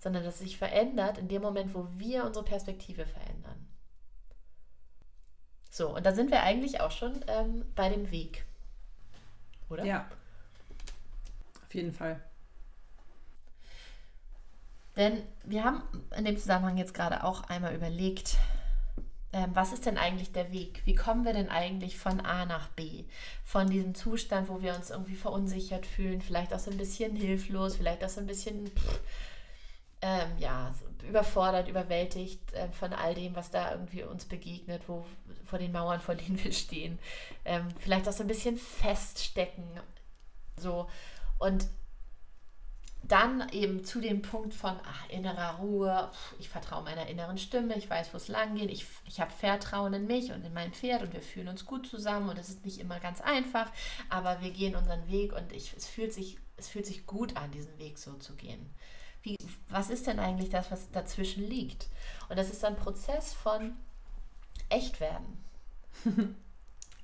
[0.00, 3.66] sondern dass es sich verändert in dem Moment, wo wir unsere Perspektive verändern.
[5.70, 8.44] So, und da sind wir eigentlich auch schon ähm, bei dem Weg.
[9.70, 9.84] Oder?
[9.84, 10.08] Ja.
[11.64, 12.20] Auf jeden Fall.
[14.96, 15.82] Denn wir haben
[16.16, 18.36] in dem Zusammenhang jetzt gerade auch einmal überlegt,
[19.52, 20.82] was ist denn eigentlich der Weg?
[20.84, 23.04] Wie kommen wir denn eigentlich von A nach B?
[23.44, 27.76] Von diesem Zustand, wo wir uns irgendwie verunsichert fühlen, vielleicht auch so ein bisschen hilflos,
[27.76, 29.00] vielleicht auch so ein bisschen pff,
[30.02, 30.74] ähm, ja,
[31.08, 35.04] überfordert, überwältigt äh, von all dem, was da irgendwie uns begegnet, wo,
[35.44, 36.98] vor den Mauern, vor denen wir stehen.
[37.44, 39.64] Ähm, vielleicht auch so ein bisschen feststecken.
[40.58, 40.88] So.
[41.38, 41.66] Und
[43.08, 47.88] dann eben zu dem Punkt von ach, innerer Ruhe, ich vertraue meiner inneren Stimme, ich
[47.88, 51.02] weiß, wo es lang geht, ich, ich habe Vertrauen in mich und in mein Pferd
[51.02, 53.70] und wir fühlen uns gut zusammen und es ist nicht immer ganz einfach,
[54.08, 57.50] aber wir gehen unseren Weg und ich, es, fühlt sich, es fühlt sich gut an,
[57.50, 58.74] diesen Weg so zu gehen.
[59.22, 59.36] Wie,
[59.68, 61.88] was ist denn eigentlich das, was dazwischen liegt?
[62.28, 63.76] Und das ist ein Prozess von
[64.68, 65.44] Echtwerden.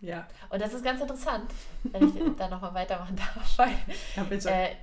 [0.02, 0.26] Ja.
[0.48, 1.50] Und das ist ganz interessant,
[1.82, 3.74] wenn ich da nochmal weitermachen darf, weil
[4.16, 4.50] Ja, bitte.
[4.50, 4.74] äh,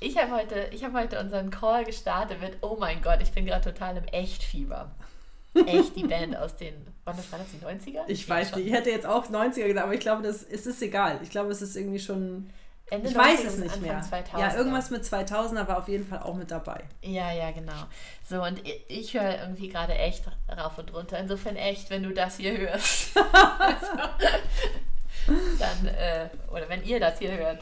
[0.00, 3.46] ich habe heute, ich hab heute unseren Call gestartet mit, oh mein Gott, ich bin
[3.46, 4.90] gerade total im Echtfieber.
[5.66, 8.00] Echt die Band aus den, wann das war das, die 90er?
[8.08, 8.58] Ich Ja, weiß schon.
[8.58, 11.18] nicht, ich hätte jetzt auch 90er gesagt, aber ich glaube, das es ist egal.
[11.22, 12.50] Ich glaube, es ist irgendwie schon.
[12.90, 14.00] Ende Ich weiß 90er es nicht mehr.
[14.02, 14.38] 2000er.
[14.38, 16.84] Ja, irgendwas mit 2000er war auf jeden Fall auch mit dabei.
[17.02, 17.72] Ja, ja, genau.
[18.28, 20.24] So, und ich, ich höre irgendwie gerade echt
[20.56, 21.18] rauf und runter.
[21.18, 23.16] Insofern echt, wenn du das hier hörst.
[25.58, 27.60] dann, äh, oder wenn ihr das hier hört,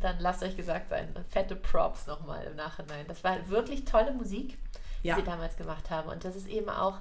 [0.00, 1.08] dann lasst euch gesagt sein.
[1.30, 3.06] Fette Props nochmal im Nachhinein.
[3.08, 4.58] Das war wirklich tolle Musik,
[5.02, 5.16] die Ja.
[5.16, 6.08] sie damals gemacht haben.
[6.08, 6.98] Und das ist eben auch,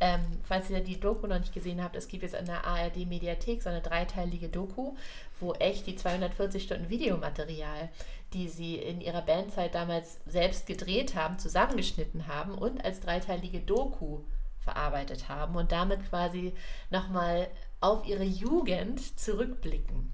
[0.00, 3.62] ähm, falls ihr die Doku noch nicht gesehen habt, es gibt jetzt in der ARD-Mediathek
[3.62, 4.94] so eine dreiteilige Doku,
[5.40, 7.88] wo echt die 240 Stunden Videomaterial,
[8.32, 14.20] die sie in ihrer Bandzeit damals selbst gedreht haben, zusammengeschnitten haben und als dreiteilige Doku
[14.58, 16.54] verarbeitet haben und damit quasi
[16.90, 17.48] nochmal
[17.80, 20.13] auf ihre Jugend zurückblicken.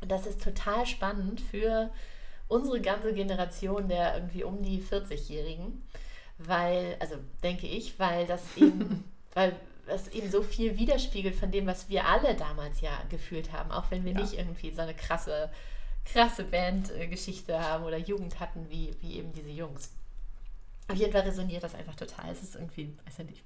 [0.00, 1.90] Und das ist total spannend für
[2.48, 5.82] unsere ganze Generation der irgendwie um die 40-Jährigen,
[6.38, 9.54] weil, also denke ich, weil das eben, weil
[9.86, 13.90] es eben so viel widerspiegelt von dem, was wir alle damals ja gefühlt haben, auch
[13.90, 14.20] wenn wir ja.
[14.20, 15.50] nicht irgendwie so eine krasse,
[16.04, 19.90] krasse Bandgeschichte haben oder Jugend hatten, wie, wie eben diese Jungs.
[20.88, 22.30] Auf jeden Fall resoniert das einfach total.
[22.30, 23.42] Es ist irgendwie, weiß ja nicht,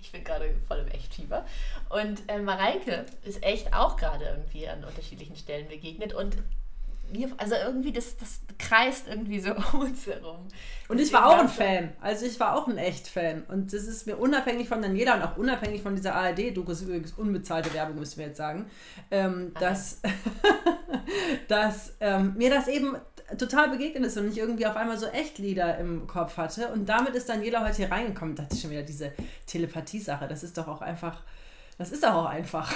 [0.00, 1.44] ich bin gerade voll im Echtfieber.
[1.88, 6.36] Und äh, Mareike ist echt auch gerade irgendwie an unterschiedlichen Stellen begegnet und
[7.12, 10.48] mir, also irgendwie das, das kreist irgendwie so um uns herum.
[10.88, 11.92] Und ich war auch ein Fan.
[12.00, 13.44] Also ich war auch ein Echt-Fan.
[13.48, 17.12] Und das ist mir unabhängig von Daniela und auch unabhängig von dieser ARD-Doku, ist übrigens
[17.12, 18.70] unbezahlte Werbung, müssen wir jetzt sagen,
[19.10, 20.00] ähm, dass,
[21.48, 22.96] dass ähm, mir das eben
[23.38, 26.68] total begegnet ist und ich irgendwie auf einmal so Echtlieder im Kopf hatte.
[26.68, 28.34] Und damit ist Daniela heute hier reingekommen.
[28.36, 29.12] Da hatte ich schon wieder diese
[29.46, 30.28] Telepathie-Sache.
[30.28, 31.22] Das ist doch auch einfach,
[31.78, 32.72] das ist doch auch einfach.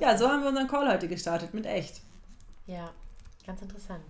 [0.00, 2.00] ja, so haben wir unseren Call heute gestartet, mit echt.
[2.66, 2.90] Ja,
[3.46, 4.04] ganz interessant.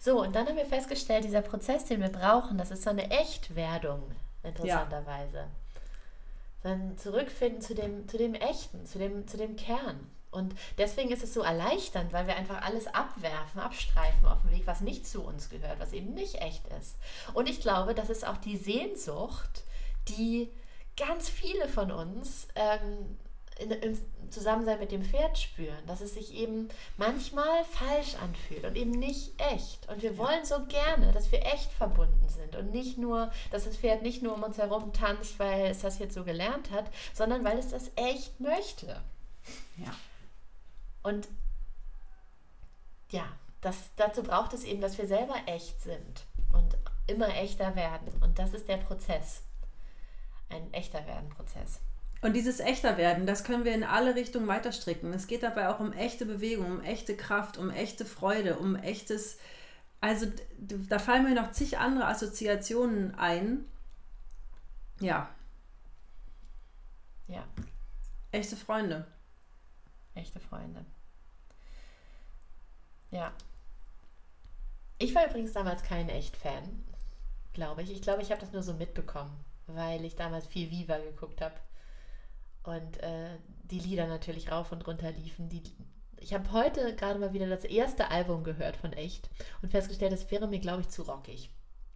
[0.00, 3.10] So, und dann haben wir festgestellt, dieser Prozess, den wir brauchen, das ist so eine
[3.10, 4.02] Echtwerdung,
[4.42, 5.36] interessanterweise.
[5.36, 5.48] Ja.
[6.62, 10.10] Dann zurückfinden zu dem, zu dem Echten, zu dem, zu dem Kern.
[10.36, 14.66] Und deswegen ist es so erleichternd, weil wir einfach alles abwerfen, abstreifen auf dem Weg,
[14.66, 16.96] was nicht zu uns gehört, was eben nicht echt ist.
[17.34, 19.64] Und ich glaube, das ist auch die Sehnsucht,
[20.08, 20.50] die
[20.96, 23.16] ganz viele von uns ähm,
[23.58, 23.98] in, im
[24.30, 29.32] Zusammensein mit dem Pferd spüren, dass es sich eben manchmal falsch anfühlt und eben nicht
[29.40, 29.88] echt.
[29.88, 33.76] Und wir wollen so gerne, dass wir echt verbunden sind und nicht nur, dass das
[33.76, 37.44] Pferd nicht nur um uns herum tanzt, weil es das jetzt so gelernt hat, sondern
[37.44, 39.00] weil es das echt möchte.
[39.76, 39.94] Ja.
[41.06, 41.28] Und
[43.10, 43.26] ja,
[43.60, 48.08] das, dazu braucht es eben, dass wir selber echt sind und immer echter werden.
[48.20, 49.42] Und das ist der Prozess.
[50.48, 51.78] Ein echter Werden-Prozess.
[52.22, 55.12] Und dieses echter werden, das können wir in alle Richtungen weiterstricken.
[55.12, 59.38] Es geht dabei auch um echte Bewegung, um echte Kraft, um echte Freude, um echtes.
[60.00, 60.26] Also
[60.58, 63.64] da fallen mir noch zig andere Assoziationen ein.
[64.98, 65.30] Ja.
[67.28, 67.44] Ja.
[68.32, 69.06] Echte Freunde.
[70.16, 70.84] Echte Freunde.
[73.10, 73.32] Ja.
[74.98, 76.84] Ich war übrigens damals kein Echt-Fan,
[77.52, 77.90] glaube ich.
[77.90, 79.32] Ich glaube, ich habe das nur so mitbekommen,
[79.66, 81.54] weil ich damals viel Viva geguckt habe.
[82.62, 85.48] Und äh, die Lieder natürlich rauf und runter liefen.
[85.48, 85.62] Die,
[86.18, 89.28] ich habe heute gerade mal wieder das erste Album gehört von Echt
[89.62, 91.50] und festgestellt, es wäre mir, glaube ich, zu rockig.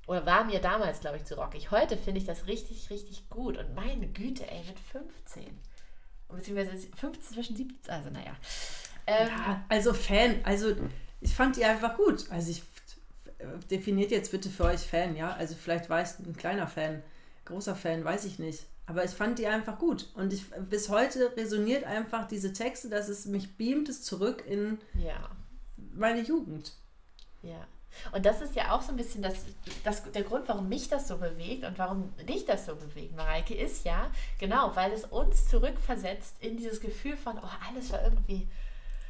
[0.06, 1.70] Oder war mir damals, glaube ich, zu rockig.
[1.70, 3.56] Heute finde ich das richtig, richtig gut.
[3.56, 5.58] Und meine Güte, ey, mit 15.
[6.28, 8.36] Beziehungsweise 15 zwischen 17, also naja.
[9.06, 10.74] Ähm, ja, also Fan, also
[11.20, 12.30] ich fand die einfach gut.
[12.30, 12.62] Also ich
[13.70, 15.32] definiert jetzt bitte für euch Fan, ja.
[15.32, 17.02] Also vielleicht war ich ein kleiner Fan,
[17.44, 18.66] großer Fan, weiß ich nicht.
[18.86, 20.08] Aber ich fand die einfach gut.
[20.14, 24.78] Und ich, bis heute resoniert einfach diese Texte, dass es mich beamt es zurück in
[24.94, 25.30] ja.
[25.94, 26.72] meine Jugend.
[27.42, 27.66] Ja.
[28.12, 29.34] Und das ist ja auch so ein bisschen das,
[29.84, 33.54] das, der Grund, warum mich das so bewegt und warum dich das so bewegt, Mareike,
[33.54, 38.48] ist ja, genau, weil es uns zurückversetzt in dieses Gefühl von, oh, alles war irgendwie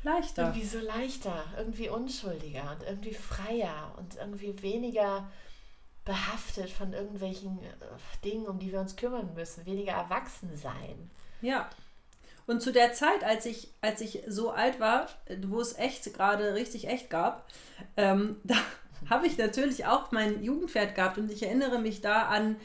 [0.03, 0.43] leichter.
[0.43, 5.31] Irgendwie so leichter, irgendwie unschuldiger und irgendwie freier und irgendwie weniger
[6.05, 11.11] behaftet von irgendwelchen äh, Dingen, um die wir uns kümmern müssen, weniger erwachsen sein.
[11.43, 11.69] Ja.
[12.47, 15.09] Und zu der Zeit, als ich, als ich so alt war,
[15.47, 17.47] wo es echt gerade richtig echt gab,
[17.97, 18.57] ähm, da
[19.09, 22.57] habe ich natürlich auch mein Jugendpferd gehabt und ich erinnere mich da an,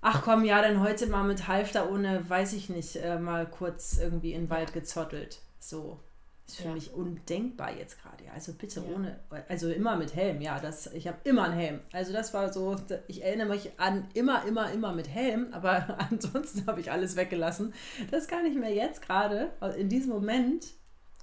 [0.00, 3.98] ach komm, ja, dann heute mal mit Halfter ohne, weiß ich nicht, äh, mal kurz
[3.98, 5.40] irgendwie in den Wald gezottelt.
[5.58, 6.00] So
[6.48, 6.74] ist für ja.
[6.74, 8.24] mich undenkbar jetzt gerade.
[8.34, 8.94] Also bitte ja.
[8.94, 11.80] ohne, also immer mit Helm, ja, das, ich habe immer einen Helm.
[11.92, 16.66] Also das war so, ich erinnere mich an immer, immer, immer mit Helm, aber ansonsten
[16.66, 17.74] habe ich alles weggelassen.
[18.10, 20.66] Das kann ich mir jetzt gerade in diesem Moment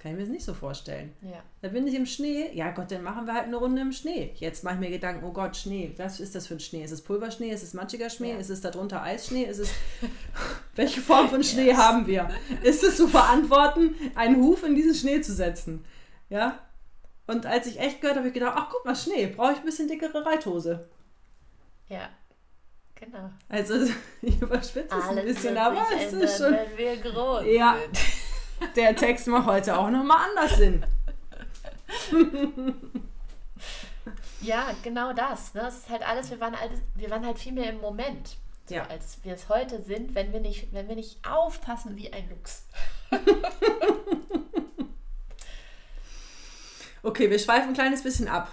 [0.05, 1.15] kann ich mir das nicht so vorstellen.
[1.23, 1.41] Ja.
[1.61, 2.51] Da bin ich im Schnee.
[2.53, 4.33] Ja Gott, dann machen wir halt eine Runde im Schnee.
[4.35, 5.95] Jetzt mache ich mir Gedanken, oh Gott, Schnee.
[5.97, 6.83] Was ist das für ein Schnee?
[6.83, 7.49] Ist es Pulverschnee?
[7.49, 8.33] Ist es matschiger Schnee?
[8.33, 8.37] Ja.
[8.37, 9.45] Ist es darunter Eisschnee?
[9.45, 9.71] Ist es
[10.75, 11.77] welche Form von Schnee yes.
[11.77, 12.29] haben wir?
[12.61, 15.83] Ist es zu verantworten, einen Huf in diesen Schnee zu setzen?
[16.29, 16.59] Ja?
[17.25, 19.57] Und als ich echt gehört habe, habe ich gedacht, ach guck mal, Schnee, brauche ich
[19.57, 20.87] ein bisschen dickere Reithose.
[21.89, 22.09] Ja.
[22.93, 23.31] Genau.
[23.49, 23.73] Also
[24.21, 26.53] ich überspitze es ein bisschen, aber es ist schon.
[26.53, 27.75] Wenn wir groß ja.
[27.91, 28.24] Sind
[28.75, 30.85] der Text macht heute auch nochmal anders Sinn.
[34.41, 35.53] ja, genau das.
[35.53, 35.61] Ne?
[35.61, 38.37] Das ist halt alles, wir waren, alles, wir waren halt viel mehr im Moment.
[38.67, 38.87] So, ja.
[38.87, 42.65] als wir es heute sind, wenn wir nicht, wenn wir nicht aufpassen wie ein Luchs.
[47.03, 48.51] okay, wir schweifen ein kleines bisschen ab.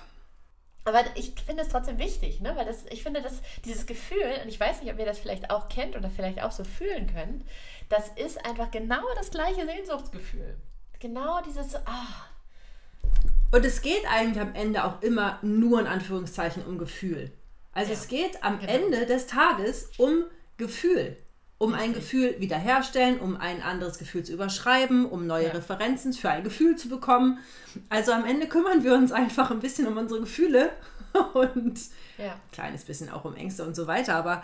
[0.85, 2.57] Aber ich finde es trotzdem wichtig, ne?
[2.57, 5.51] weil das, ich finde, dass dieses Gefühl, und ich weiß nicht, ob ihr das vielleicht
[5.51, 7.45] auch kennt oder vielleicht auch so fühlen könnt,
[7.89, 10.57] das ist einfach genau das gleiche Sehnsuchtsgefühl.
[10.99, 12.27] Genau dieses, ah.
[13.53, 17.31] Und es geht eigentlich am Ende auch immer nur in Anführungszeichen um Gefühl.
[17.73, 18.73] Also Ja, es geht am genau.
[18.73, 20.25] Ende des Tages um
[20.57, 21.17] Gefühl.
[21.63, 25.53] Um ein Gefühl wiederherstellen, um ein anderes Gefühl zu überschreiben, um neue Ja.
[25.53, 27.39] Referenzen für ein Gefühl zu bekommen.
[27.89, 30.71] Also am Ende kümmern wir uns einfach ein bisschen um unsere Gefühle
[31.35, 31.79] und
[32.19, 34.17] Ja, ein kleines bisschen auch um Ängste und so weiter.
[34.17, 34.43] Aber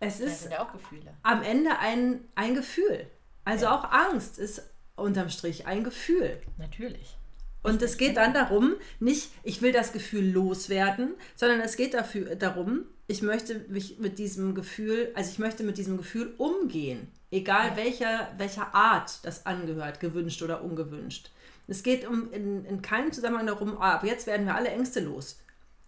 [0.00, 1.12] es ist ja Gefühle.
[1.22, 3.06] am Ende ein, ein Gefühl.
[3.44, 4.62] Also auch Angst ist
[4.96, 6.40] unterm Strich ein Gefühl.
[6.58, 7.16] Natürlich.
[7.62, 12.34] Und es geht dann darum, nicht, ich will das Gefühl loswerden, sondern es geht dafür,
[12.34, 17.08] darum, ich möchte mich mit diesem Gefühl, also ich möchte mit diesem Gefühl umgehen.
[17.32, 17.76] Egal Ja.
[17.76, 21.30] welcher, welcher Art das angehört, gewünscht oder ungewünscht.
[21.66, 25.00] Es geht um in, in keinem Zusammenhang darum, ah, ab jetzt werden wir alle Ängste
[25.00, 25.40] los.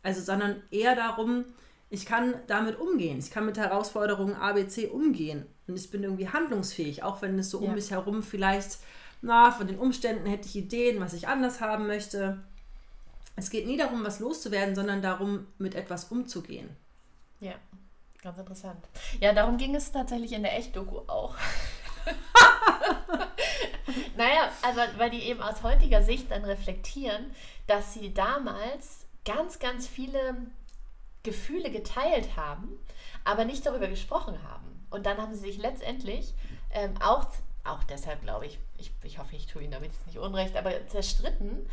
[0.02, 1.44] Also, sondern eher darum,
[1.90, 3.18] ich kann damit umgehen.
[3.18, 5.46] Ich kann mit Herausforderungen A, B, C umgehen.
[5.68, 7.68] Und ich bin irgendwie handlungsfähig, auch wenn es so Ja.
[7.68, 8.78] um mich herum vielleicht,
[9.20, 12.38] na, von den Umständen hätte ich Ideen, was ich anders haben möchte.
[13.36, 16.68] Es geht nie darum, was loszuwerden, sondern darum, mit etwas umzugehen.
[17.42, 17.54] Ja,
[18.22, 18.84] ganz interessant.
[19.20, 21.34] Ja, darum ging es tatsächlich in der Echt-Doku auch.
[24.16, 27.34] naja, also weil die eben aus heutiger Sicht dann reflektieren,
[27.66, 30.36] dass sie damals ganz, ganz viele
[31.24, 32.78] Gefühle geteilt haben,
[33.24, 34.86] aber nicht darüber gesprochen haben.
[34.90, 36.34] Und dann haben sie sich letztendlich
[36.70, 37.26] ähm, auch,
[37.64, 40.86] auch deshalb glaube ich, ich, ich hoffe, ich tue ihnen damit jetzt nicht unrecht, aber
[40.86, 41.68] zerstritten,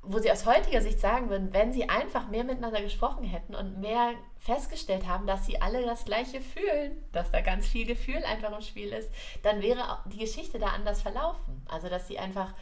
[0.00, 3.78] wo sie aus heutiger Sicht sagen würden, wenn sie einfach mehr miteinander gesprochen hätten und
[3.78, 8.52] mehr festgestellt haben, dass sie alle das Gleiche fühlen, dass da ganz viel Gefühl einfach
[8.52, 9.10] im Spiel ist,
[9.42, 11.64] dann wäre die Geschichte da anders verlaufen.
[11.68, 12.52] Also, dass sie einfach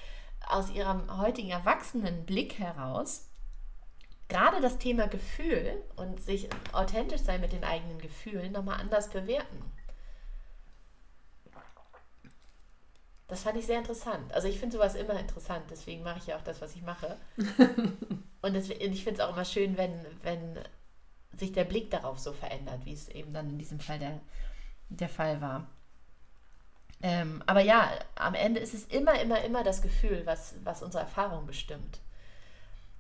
[0.47, 3.31] aus ihrem heutigen Erwachsenenblick heraus
[4.29, 9.73] gerade das Thema Gefühl und sich authentisch sein mit den eigenen Gefühlen nochmal anders bewerten.
[13.27, 14.33] Das fand ich sehr interessant.
[14.35, 17.17] Also ich finde sowas immer interessant, deswegen mache ich ja auch das, was ich mache.
[18.43, 20.59] Und deswegen, ich finde es auch immer schön, wenn, wenn
[21.37, 24.21] sich der Blick darauf so verändert, wie es eben dann in diesem Fall der,
[24.89, 25.67] der Fall war.
[27.03, 31.05] Ähm, aber ja, am Ende ist es immer, immer, immer das Gefühl, was, was unsere
[31.05, 32.01] Erfahrung bestimmt.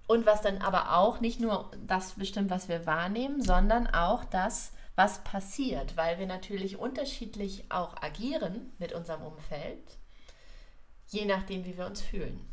[0.07, 4.73] Und was dann aber auch nicht nur das bestimmt, was wir wahrnehmen, sondern auch das,
[4.97, 9.99] was passiert, weil wir natürlich unterschiedlich auch agieren mit unserem Umfeld,
[11.07, 12.47] je nachdem, wie wir uns fühlen.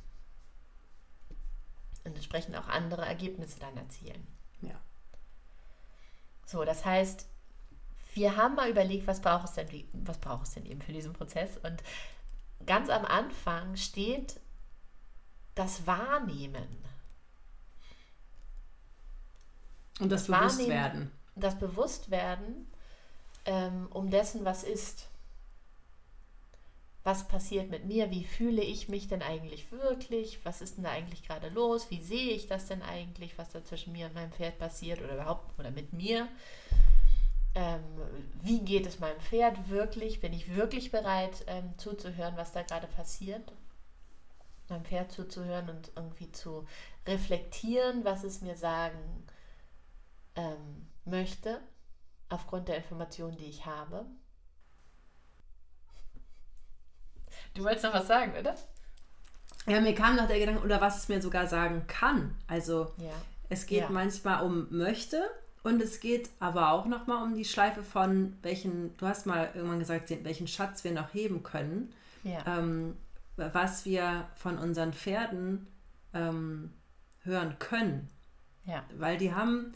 [2.04, 4.26] Und entsprechend auch andere Ergebnisse dann erzielen.
[6.48, 7.28] So, das heißt,
[8.14, 11.14] wir haben mal überlegt, was braucht es denn, was braucht es denn eben für diesen
[11.14, 11.58] Prozess?
[11.58, 11.84] Und
[12.66, 14.40] ganz am Anfang steht
[15.56, 16.68] das Wahrnehmen,
[20.00, 21.12] Und das, Das Bewusstwerden.
[21.36, 22.72] das Bewusstwerden
[23.46, 25.08] ähm, um dessen, was ist.
[27.08, 28.12] Was passiert mit mir?
[28.12, 30.44] Wie fühle ich mich denn eigentlich wirklich?
[30.44, 31.90] Was ist denn da eigentlich gerade los?
[31.90, 35.14] Wie sehe ich das denn eigentlich, was da zwischen mir und meinem Pferd passiert oder
[35.14, 36.28] überhaupt oder mit mir?
[37.56, 37.82] Ähm,
[38.44, 40.20] wie geht es meinem Pferd wirklich?
[40.20, 43.54] Bin ich wirklich bereit ähm, zuzuhören, was da gerade passiert?
[44.68, 46.68] Meinem Pferd zuzuhören und irgendwie zu
[47.08, 49.24] reflektieren, was es mir sagen
[50.36, 51.62] ähm, möchte,
[52.28, 54.06] aufgrund der Informationen, die ich habe.
[57.58, 58.56] Du wolltest noch was sagen, oder?
[59.66, 62.36] Ja, mir kam noch der Gedanke, oder was es mir sogar sagen kann.
[62.48, 63.12] Also Ja.
[63.50, 63.90] es geht Ja.
[63.90, 65.30] manchmal um möchte
[65.64, 69.80] und es geht aber auch nochmal um die Schleife von welchen, du hast mal irgendwann
[69.80, 71.92] gesagt, welchen Schatz wir noch heben können,
[72.24, 72.44] Ja.
[72.60, 72.96] ähm,
[73.36, 75.68] was wir von unseren Pferden
[76.14, 76.72] ähm,
[77.24, 78.10] hören können.
[78.66, 78.84] ja.
[78.98, 79.74] Weil die haben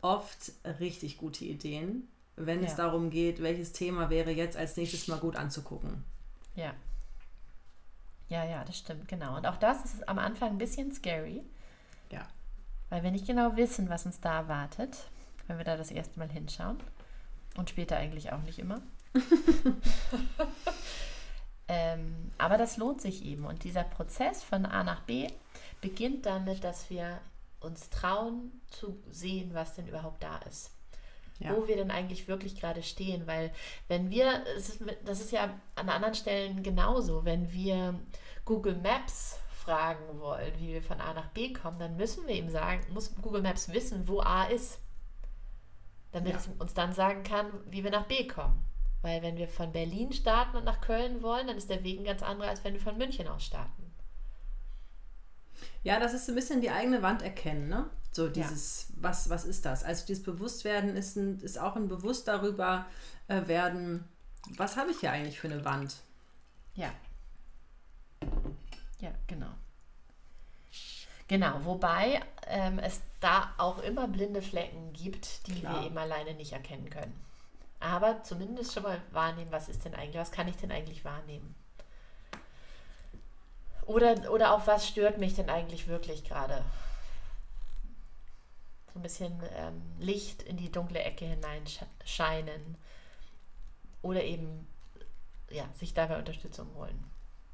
[0.00, 2.76] oft richtig gute Ideen, wenn es Ja.
[2.78, 6.04] darum geht, welches Thema wäre jetzt als nächstes mal gut anzugucken.
[6.56, 6.72] Ja.
[8.32, 9.36] Ja, ja, das stimmt, genau.
[9.36, 11.42] Und auch das ist am Anfang ein bisschen scary,
[12.10, 12.26] Ja.
[12.88, 14.96] weil wir nicht genau wissen, was uns da erwartet,
[15.46, 16.78] wenn wir da das erste Mal hinschauen.
[17.58, 18.80] Und später eigentlich auch nicht immer.
[21.68, 23.44] ähm, aber das lohnt sich eben.
[23.44, 25.28] Und dieser Prozess von A nach B
[25.82, 27.18] beginnt damit, dass wir
[27.60, 30.70] uns trauen zu sehen, was denn überhaupt da ist.
[31.38, 31.56] Ja.
[31.56, 33.26] Wo wir denn eigentlich wirklich gerade stehen.
[33.26, 33.52] Weil
[33.88, 34.44] wenn wir,
[35.04, 37.98] das ist ja an anderen Stellen genauso, wenn wir
[38.44, 42.48] Google Maps fragen wollen, wie wir von A nach B kommen, dann müssen wir ihm
[42.48, 44.80] sagen, muss Google Maps wissen, wo A ist.
[46.12, 46.38] Damit Ja.
[46.38, 48.62] es uns dann sagen kann, wie wir nach B kommen.
[49.00, 52.04] Weil wenn wir von Berlin starten und nach Köln wollen, dann ist der Weg ein
[52.04, 53.92] ganz anderer, als wenn wir von München aus starten.
[55.82, 57.90] Ja, das ist so ein bisschen die eigene Wand erkennen, ne?
[58.12, 59.84] So dieses, was, was ist das?
[59.84, 62.84] Also dieses Bewusstwerden ist, ein, ist auch ein bewusst darüber
[63.28, 64.06] äh, werden,
[64.56, 65.96] was habe ich hier eigentlich für eine Wand?
[66.74, 66.90] Ja.
[69.00, 69.50] Ja, genau.
[71.26, 75.80] Genau, wobei ähm, es da auch immer blinde Flecken gibt, die Klar.
[75.80, 77.18] wir eben alleine nicht erkennen können.
[77.80, 81.54] Aber zumindest schon mal wahrnehmen, was ist denn eigentlich, was kann ich denn eigentlich wahrnehmen?
[83.86, 86.62] Oder, oder auch, was stört mich denn eigentlich wirklich gerade?
[88.92, 92.76] So ein bisschen ähm, Licht in die dunkle Ecke hineinscheinen.
[94.02, 94.66] Oder eben
[95.50, 97.04] ja, sich dabei Unterstützung holen.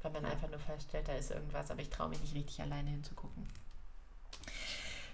[0.01, 2.89] Weil man einfach nur feststellt, da ist irgendwas, aber ich traue mich nicht richtig alleine
[2.89, 3.47] hinzugucken.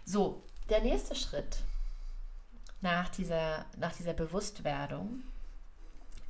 [0.06, 1.58] So, der nächste Schritt
[2.82, 5.24] nach dieser, nach dieser Bewusstwerdung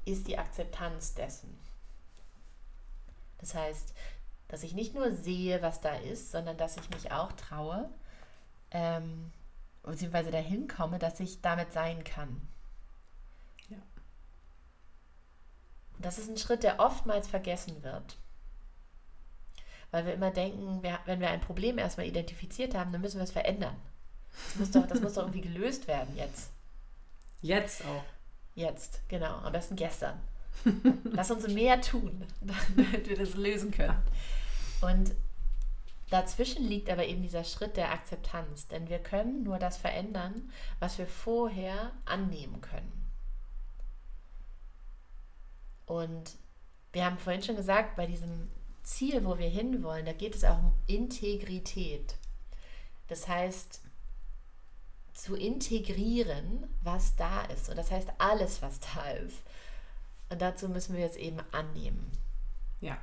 [0.05, 1.57] ist die Akzeptanz dessen.
[3.39, 3.93] Das heißt,
[4.47, 7.89] dass ich nicht nur sehe, was da ist, sondern dass ich mich auch traue,
[8.71, 9.31] ähm,
[9.91, 12.41] beziehungsweise dahin komme, dass ich damit sein kann.
[13.69, 13.77] Ja.
[15.99, 18.17] Das ist ein Schritt, der oftmals vergessen wird.
[19.91, 23.23] Weil wir immer denken, wir, wenn wir ein Problem erstmal identifiziert haben, dann müssen wir
[23.23, 23.75] es verändern.
[24.49, 26.49] Das muss doch, das muss doch irgendwie gelöst werden jetzt.
[27.41, 28.03] Jetzt auch.
[28.55, 29.37] Jetzt, genau.
[29.37, 30.19] Am besten gestern.
[31.11, 33.97] Lass uns mehr tun, damit wir das lösen können.
[34.81, 35.11] Und
[36.09, 40.97] dazwischen liegt aber eben dieser Schritt der Akzeptanz, denn wir können nur das verändern, was
[40.97, 43.05] wir vorher annehmen können.
[45.85, 46.31] Und
[46.93, 48.49] wir haben vorhin schon gesagt, bei diesem
[48.83, 52.15] Ziel, wo wir hinwollen, da geht es auch um Integrität.
[53.07, 53.81] Das heißt,
[55.13, 57.69] zu integrieren, was da ist.
[57.69, 59.37] Und das heißt alles, was da ist.
[60.29, 62.11] Und dazu müssen wir jetzt eben annehmen.
[62.81, 62.97] Ja.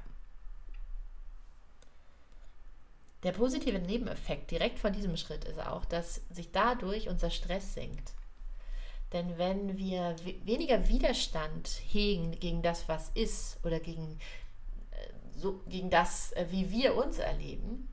[3.22, 8.14] Der positive Nebeneffekt direkt von diesem Schritt ist auch, dass sich dadurch unser Stress senkt.
[9.12, 14.18] Denn wenn wir weniger Widerstand hegen gegen das, was ist oder gegen,
[14.90, 17.88] äh, so, gegen das, äh, wie wir uns erleben,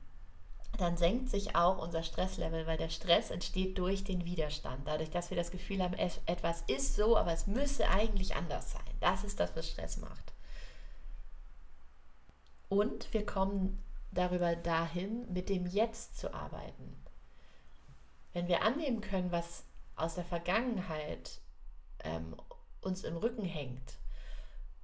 [0.78, 4.86] dann senkt sich auch unser Stresslevel, weil der Stress entsteht durch den Widerstand.
[4.86, 8.82] Dadurch, dass wir das Gefühl haben, etwas ist so, aber es müsse eigentlich anders sein.
[9.00, 10.32] Das ist das, was Stress macht.
[12.70, 13.82] Und wir kommen
[14.12, 16.96] darüber dahin, mit dem Jetzt zu arbeiten.
[18.32, 19.64] Wenn wir annehmen können, was
[19.96, 21.40] aus der Vergangenheit
[22.04, 22.36] ähm,
[22.80, 23.98] uns im Rücken hängt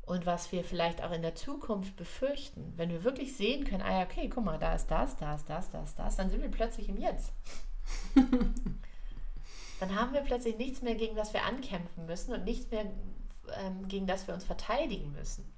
[0.02, 4.00] und was wir vielleicht auch in der Zukunft befürchten, wenn wir wirklich sehen können, ah
[4.00, 6.42] ja, okay, guck mal, da ist das, da ist das, da ist das, dann sind
[6.42, 7.32] wir plötzlich im Jetzt.
[9.80, 12.84] dann haben wir plötzlich nichts mehr, gegen das wir ankämpfen müssen und nichts mehr,
[13.58, 15.52] ähm, gegen das wir uns verteidigen müssen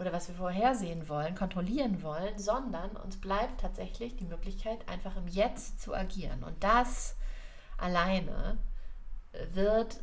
[0.00, 5.28] oder was wir vorhersehen wollen, kontrollieren wollen, sondern uns bleibt tatsächlich die Möglichkeit, einfach im
[5.28, 6.42] Jetzt zu agieren.
[6.42, 7.16] Und das
[7.76, 8.56] alleine
[9.52, 10.00] wird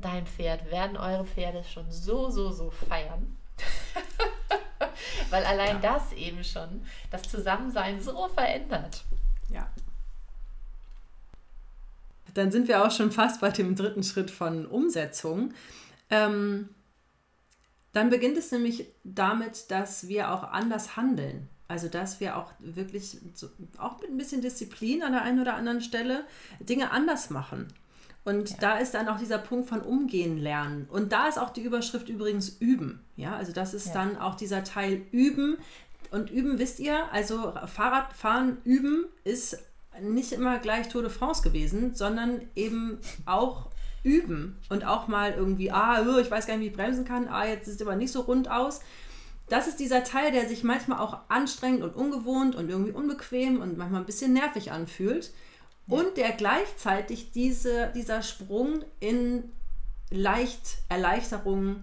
[0.00, 3.36] dein Pferd, werden eure Pferde schon so, so, so feiern.
[5.30, 5.98] Weil allein ja.
[5.98, 9.04] das eben schon das Zusammensein so verändert.
[9.50, 9.68] Ja.
[12.32, 15.52] Dann sind wir auch schon fast bei dem dritten Schritt von Umsetzung.
[16.10, 16.68] Ähm,
[17.94, 21.48] dann beginnt es nämlich damit, dass wir auch anders handeln.
[21.66, 25.54] Also dass wir auch wirklich, so, auch mit ein bisschen Disziplin an der einen oder
[25.54, 26.24] anderen Stelle,
[26.60, 27.68] Dinge anders machen.
[28.24, 28.56] Und ja.
[28.60, 30.86] da ist dann auch dieser Punkt von Umgehen lernen.
[30.90, 33.00] Und da ist auch die Überschrift übrigens Üben.
[33.16, 33.92] Ja, also das ist ja.
[33.94, 35.56] dann auch dieser Teil Üben.
[36.10, 39.58] Und Üben, wisst ihr, also Fahrradfahren üben ist
[40.00, 43.70] nicht immer gleich Tour de France gewesen, sondern eben auch
[44.04, 47.26] üben und auch mal irgendwie, ah, oh, ich weiß gar nicht, wie ich bremsen kann,
[47.26, 48.80] ah, jetzt sieht es aber nicht so rund aus.
[49.48, 53.76] Das ist dieser Teil, der sich manchmal auch anstrengend und ungewohnt und irgendwie unbequem und
[53.76, 55.32] manchmal ein bisschen nervig anfühlt.
[55.86, 59.44] Und der gleichzeitig diese, dieser Sprung in
[60.10, 61.82] leicht Erleichterung,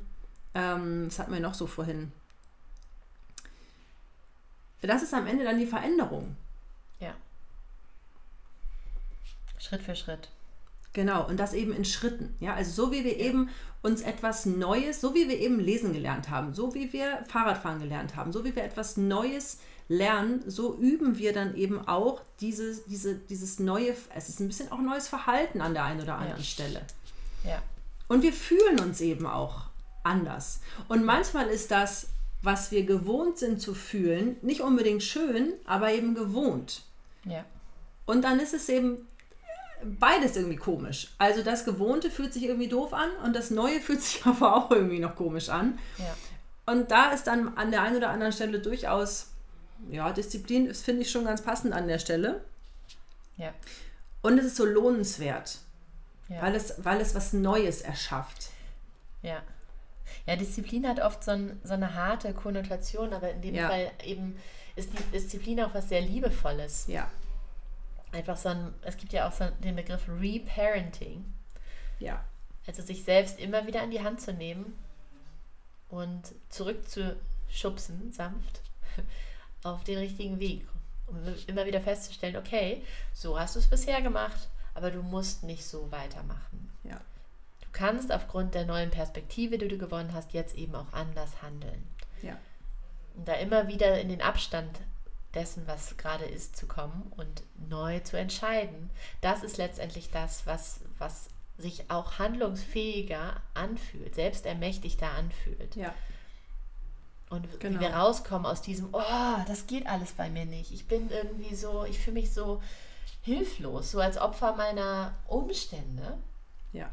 [0.55, 2.11] ähm, das hatten wir noch so vorhin.
[4.81, 6.35] Das ist am Ende dann die Veränderung.
[6.99, 7.13] Ja.
[9.59, 10.29] Schritt für Schritt.
[10.93, 12.35] Genau, und das eben in Schritten.
[12.39, 13.25] Ja, also so wie wir ja.
[13.25, 13.49] eben
[13.81, 18.15] uns etwas Neues, so wie wir eben lesen gelernt haben, so wie wir Fahrradfahren gelernt
[18.15, 23.15] haben, so wie wir etwas Neues lernen, so üben wir dann eben auch diese, diese,
[23.15, 26.43] dieses neue, es ist ein bisschen auch neues Verhalten an der einen oder anderen ja.
[26.43, 26.81] Stelle.
[27.43, 27.61] Ja.
[28.07, 29.63] Und wir fühlen uns eben auch
[30.03, 30.61] anders.
[30.87, 32.07] Und manchmal ist das,
[32.41, 36.83] was wir gewohnt sind zu fühlen, nicht unbedingt schön, aber eben gewohnt.
[37.25, 37.45] Ja.
[38.05, 39.07] Und dann ist es eben
[39.83, 41.09] beides irgendwie komisch.
[41.17, 44.71] Also das Gewohnte fühlt sich irgendwie doof an und das Neue fühlt sich aber auch
[44.71, 45.79] irgendwie noch komisch an.
[45.97, 46.15] Ja.
[46.65, 49.27] Und da ist dann an der einen oder anderen Stelle durchaus,
[49.89, 52.43] ja, Disziplin ist, finde ich schon ganz passend an der Stelle.
[53.37, 53.53] Ja.
[54.21, 55.57] Und es ist so lohnenswert,
[56.29, 56.41] ja.
[56.41, 58.49] weil, es, weil es was Neues erschafft.
[59.23, 59.41] Ja.
[60.27, 63.69] Ja, Disziplin hat oft so, ein, so eine harte Konnotation, aber in dem Ja.
[63.69, 64.37] Fall eben
[64.75, 66.85] ist die Disziplin auch was sehr Liebevolles.
[66.87, 67.09] Ja.
[68.11, 71.23] Einfach so ein, es gibt ja auch so den Begriff Reparenting,
[71.99, 72.23] Ja.
[72.67, 74.77] also sich selbst immer wieder in die Hand zu nehmen
[75.89, 78.61] und zurückzuschubsen, sanft,
[79.63, 80.67] auf den richtigen Weg.
[81.07, 82.83] Um immer wieder festzustellen, okay,
[83.13, 86.71] so hast du es bisher gemacht, aber du musst nicht so weitermachen.
[86.83, 87.01] Ja.
[87.61, 91.85] Du kannst aufgrund der neuen Perspektive, die du gewonnen hast, jetzt eben auch anders handeln.
[92.21, 92.37] Ja.
[93.15, 94.79] Und da immer wieder in den Abstand
[95.33, 98.89] dessen, was gerade ist, zu kommen und neu zu entscheiden.
[99.21, 101.27] Das ist letztendlich das, was, was
[101.57, 105.75] sich auch handlungsfähiger anfühlt, selbstermächtigter anfühlt.
[105.75, 105.93] Ja.
[107.29, 107.79] Und Genau.
[107.79, 110.71] wie wir rauskommen aus diesem, oh, das geht alles bei mir nicht.
[110.73, 112.61] Ich bin irgendwie so, ich fühle mich so
[113.21, 116.17] hilflos, so als Opfer meiner Umstände.
[116.73, 116.89] Ja.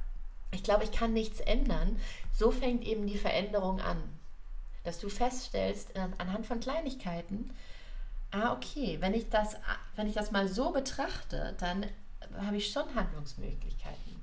[0.52, 1.98] Ich glaube, ich kann nichts ändern.
[2.36, 4.00] So fängt eben die Veränderung an.
[4.84, 7.50] Dass du feststellst, an- anhand von Kleinigkeiten,
[8.30, 9.56] ah, okay, wenn ich das,
[9.96, 11.86] wenn ich das mal so betrachte, dann
[12.40, 14.16] habe ich schon Handlungsmöglichkeiten.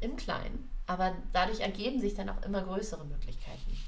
[0.00, 0.68] Im Kleinen.
[0.86, 3.78] Aber dadurch ergeben sich dann auch immer größere Möglichkeiten.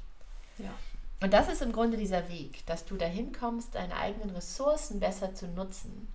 [0.57, 0.73] Ja.
[1.21, 5.35] Und das ist im Grunde dieser Weg, dass du dahin kommst, deine eigenen Ressourcen besser
[5.35, 6.07] zu nutzen.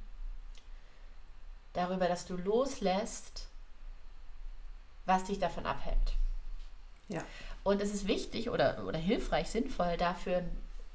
[1.75, 3.49] Darüber, dass du loslässt,
[5.07, 6.15] was dich davon abhält.
[7.09, 7.23] Ja.
[7.63, 10.43] Und es ist wichtig oder, oder hilfreich, sinnvoll, dafür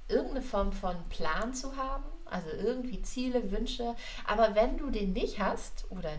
[0.07, 3.95] irgendeine Form von Plan zu haben, also irgendwie Ziele, Wünsche.
[4.25, 6.11] Aber wenn du den nicht hast oder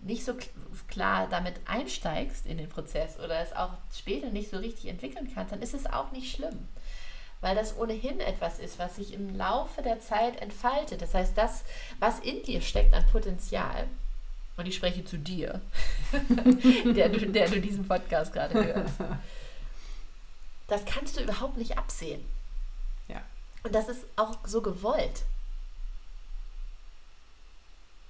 [0.00, 0.48] nicht so kl-
[0.88, 5.52] klar damit einsteigst in den Prozess oder es auch später nicht so richtig entwickeln kannst,
[5.52, 6.68] dann ist es auch nicht schlimm.
[7.40, 11.02] Weil das ohnehin etwas ist, was sich im Laufe der Zeit entfaltet.
[11.02, 11.64] Das heißt, das,
[12.00, 13.86] was in dir steckt an Potenzial,
[14.56, 15.60] und ich spreche zu dir,
[16.84, 18.94] der, du, der du diesen Podcast gerade hörst,
[20.66, 22.24] das kannst du überhaupt nicht absehen.
[23.06, 23.22] Ja.
[23.62, 25.22] Und das ist auch so gewollt.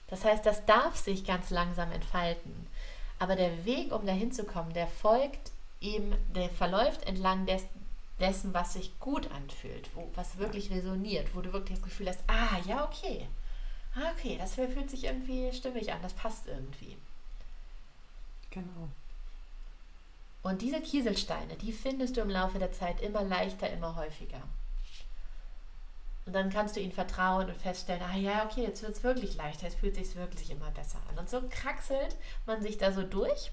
[0.09, 2.67] Das heißt, das darf sich ganz langsam entfalten.
[3.19, 5.51] Aber der Weg, um dahin zu kommen, der folgt
[5.81, 7.65] eben, der verläuft entlang des,
[8.21, 12.21] dessen, was sich gut anfühlt, wo, was wirklich resoniert, wo du wirklich das Gefühl hast,
[12.27, 13.27] ah, ja, okay.
[13.95, 16.97] Ah, okay, das fühlt sich irgendwie stimmig an, das passt irgendwie.
[18.51, 18.89] Genau.
[20.43, 24.43] Und diese Kieselsteine, die findest du im Laufe der Zeit immer leichter, immer häufiger.
[26.29, 29.35] Und dann kannst du ihnen vertrauen und feststellen, ah ja, okay, jetzt wird es wirklich
[29.37, 31.19] leichter, jetzt fühlt sich wirklich immer besser an.
[31.19, 33.51] Und so kraxelt man sich da so durch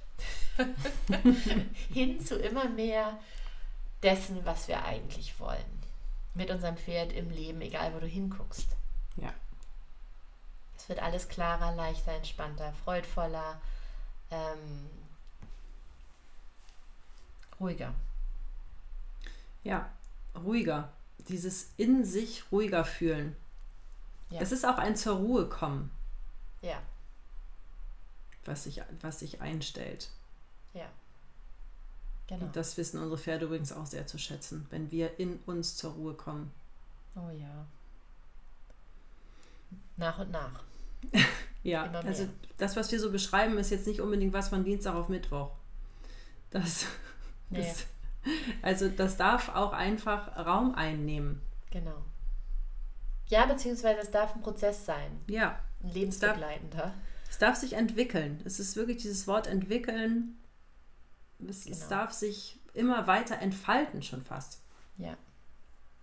[1.94, 3.18] hin zu immer mehr
[4.04, 5.84] dessen, was wir eigentlich wollen.
[6.34, 8.68] Mit unserem Pferd im Leben, egal wo du hinguckst.
[9.16, 9.34] Ja.
[10.78, 13.62] Es wird alles klarer, leichter, entspannter, freudvoller,
[14.32, 14.90] ähm,
[17.58, 17.94] ruhiger.
[19.64, 19.90] Ja.
[20.44, 20.90] Ruhiger.
[21.28, 23.36] Dieses in sich ruhiger fühlen.
[24.30, 24.42] Ja.
[24.42, 25.92] Es ist auch ein zur Ruhe kommen,
[26.62, 26.82] Ja,
[28.46, 30.10] was sich, was sich einstellt.
[30.74, 30.88] ja.
[32.28, 32.46] Genau.
[32.46, 35.92] Und das wissen unsere Pferde übrigens auch sehr zu schätzen, wenn wir in uns zur
[35.94, 36.52] Ruhe kommen.
[37.16, 37.66] Oh ja.
[39.98, 40.64] Nach und nach.
[41.64, 42.28] Ja, also
[42.60, 45.50] das, was wir so beschreiben, ist jetzt nicht unbedingt was von Dienstag auf Mittwoch.
[46.52, 46.86] Das,
[47.50, 47.58] Nee.
[47.64, 47.86] das,
[48.62, 51.42] also das darf auch einfach Raum einnehmen.
[51.72, 52.04] Genau.
[53.28, 55.20] Ja, beziehungsweise es darf ein Prozess sein.
[55.28, 56.94] Ja, Ein lebensbegleitender.
[57.30, 58.42] es darf sich entwickeln.
[58.46, 60.38] Es ist wirklich dieses Wort entwickeln.
[61.48, 61.90] Es, es Genau.
[61.90, 64.62] darf sich immer weiter entfalten schon fast.
[64.98, 65.18] Ja,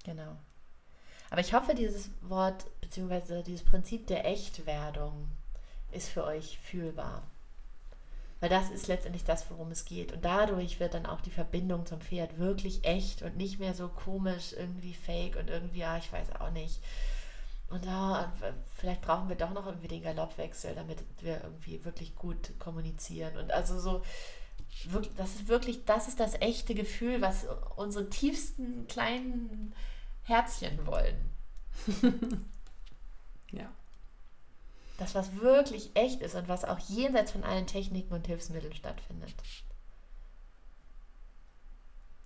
[0.04, 0.36] genau.
[1.30, 5.28] Aber ich hoffe, dieses Wort, beziehungsweise dieses Prinzip der Echtwerdung
[5.92, 7.22] ist für euch fühlbar.
[8.42, 10.12] Weil das ist letztendlich das, worum es geht.
[10.12, 13.86] Und dadurch wird dann auch die Verbindung zum Pferd wirklich echt und nicht mehr so
[13.86, 16.80] komisch, irgendwie fake und irgendwie, ja, ich weiß auch nicht.
[17.70, 18.32] Und ja,
[18.76, 23.36] vielleicht brauchen wir doch noch irgendwie den Galoppwechsel, damit wir irgendwie wirklich gut kommunizieren.
[23.36, 24.02] Und also so,
[25.16, 29.72] das ist wirklich, das ist das echte Gefühl, was unsere tiefsten kleinen
[30.24, 31.30] Herzchen wollen.
[33.52, 33.70] Ja.
[35.02, 39.34] Das, was wirklich echt ist und was auch jenseits von allen Techniken und Hilfsmitteln stattfindet.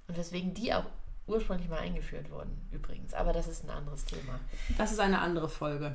[0.09, 0.85] Und weswegen die auch
[1.27, 3.14] ursprünglich mal eingeführt wurden, übrigens.
[3.14, 4.39] Aber das ist ein anderes Thema.
[4.77, 5.95] Das ist eine andere Folge.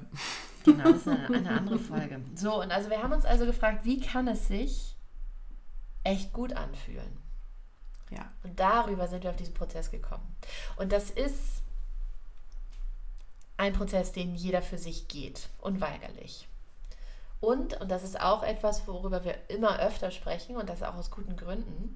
[0.63, 2.19] Genau, das ist eine, eine andere Folge.
[2.33, 4.95] So, und also wir haben uns also gefragt, wie kann es sich
[6.03, 7.21] echt gut anfühlen?
[8.09, 8.31] Ja.
[8.41, 10.35] Und darüber sind wir auf diesen Prozess gekommen.
[10.77, 11.61] Und das ist
[13.57, 16.47] ein Prozess, den jeder für sich geht, unweigerlich.
[17.41, 21.09] Und, und das ist auch etwas, worüber wir immer öfter sprechen, und das auch aus
[21.09, 21.95] guten Gründen,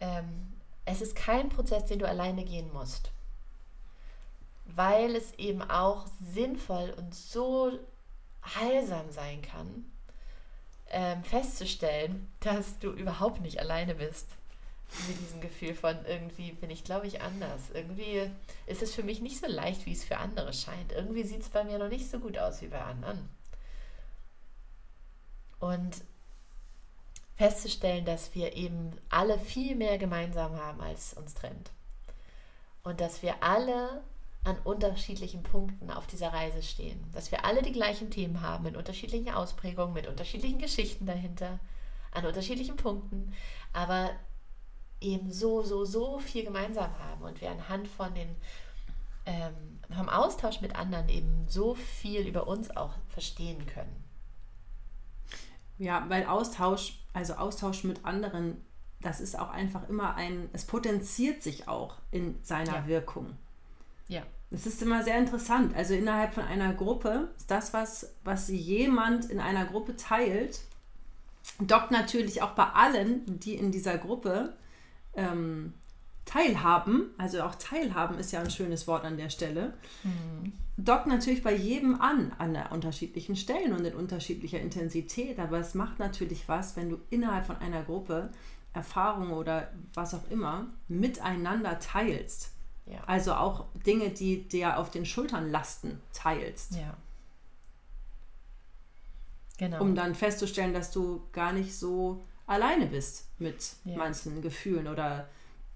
[0.00, 0.52] ähm,
[0.84, 3.10] es ist kein Prozess, den du alleine gehen musst.
[4.66, 7.72] Weil es eben auch sinnvoll und so
[8.44, 9.90] heilsam sein kann,
[10.90, 14.28] ähm, festzustellen, dass du überhaupt nicht alleine bist
[15.08, 17.70] mit diesem Gefühl von irgendwie bin ich, glaube ich, anders.
[17.72, 18.30] Irgendwie
[18.66, 20.92] ist es für mich nicht so leicht, wie es für andere scheint.
[20.92, 23.26] Irgendwie sieht es bei mir noch nicht so gut aus wie bei anderen.
[25.62, 26.02] Und
[27.36, 31.70] festzustellen, dass wir eben alle viel mehr gemeinsam haben, als uns trennt.
[32.82, 34.02] Und dass wir alle
[34.42, 37.00] an unterschiedlichen Punkten auf dieser Reise stehen.
[37.12, 41.60] Dass wir alle die gleichen Themen haben, in unterschiedlichen Ausprägungen, mit unterschiedlichen Geschichten dahinter,
[42.10, 43.32] an unterschiedlichen Punkten,
[43.72, 44.10] aber
[45.00, 48.34] eben so, so, so viel gemeinsam haben und wir anhand von den
[49.26, 54.01] ähm, vom Austausch mit anderen eben so viel über uns auch verstehen können.
[55.82, 58.56] Ja, weil Austausch, also Austausch mit anderen,
[59.00, 62.86] das ist auch einfach immer ein, es potenziert sich auch in seiner ja.
[62.86, 63.36] Wirkung.
[64.06, 64.22] Ja.
[64.52, 65.74] Das ist immer sehr interessant.
[65.74, 70.60] Also innerhalb von einer Gruppe ist das, was, was jemand in einer Gruppe teilt,
[71.58, 74.52] dockt natürlich auch bei allen, die in dieser Gruppe
[75.16, 75.74] ähm,
[76.26, 79.74] teilhaben, also auch teilhaben ist ja ein schönes Wort an der Stelle,
[80.04, 80.52] mhm.
[80.76, 85.98] Dockt natürlich bei jedem an, an unterschiedlichen Stellen und in unterschiedlicher Intensität, aber es macht
[85.98, 88.30] natürlich was, wenn du innerhalb von einer Gruppe
[88.72, 92.52] Erfahrungen oder was auch immer miteinander teilst.
[92.86, 93.04] Ja.
[93.04, 96.74] Also auch Dinge, die dir auf den Schultern lasten, teilst.
[96.74, 96.96] Ja.
[99.58, 99.80] Genau.
[99.80, 103.96] Um dann festzustellen, dass du gar nicht so alleine bist mit ja.
[103.96, 105.28] manchen Gefühlen oder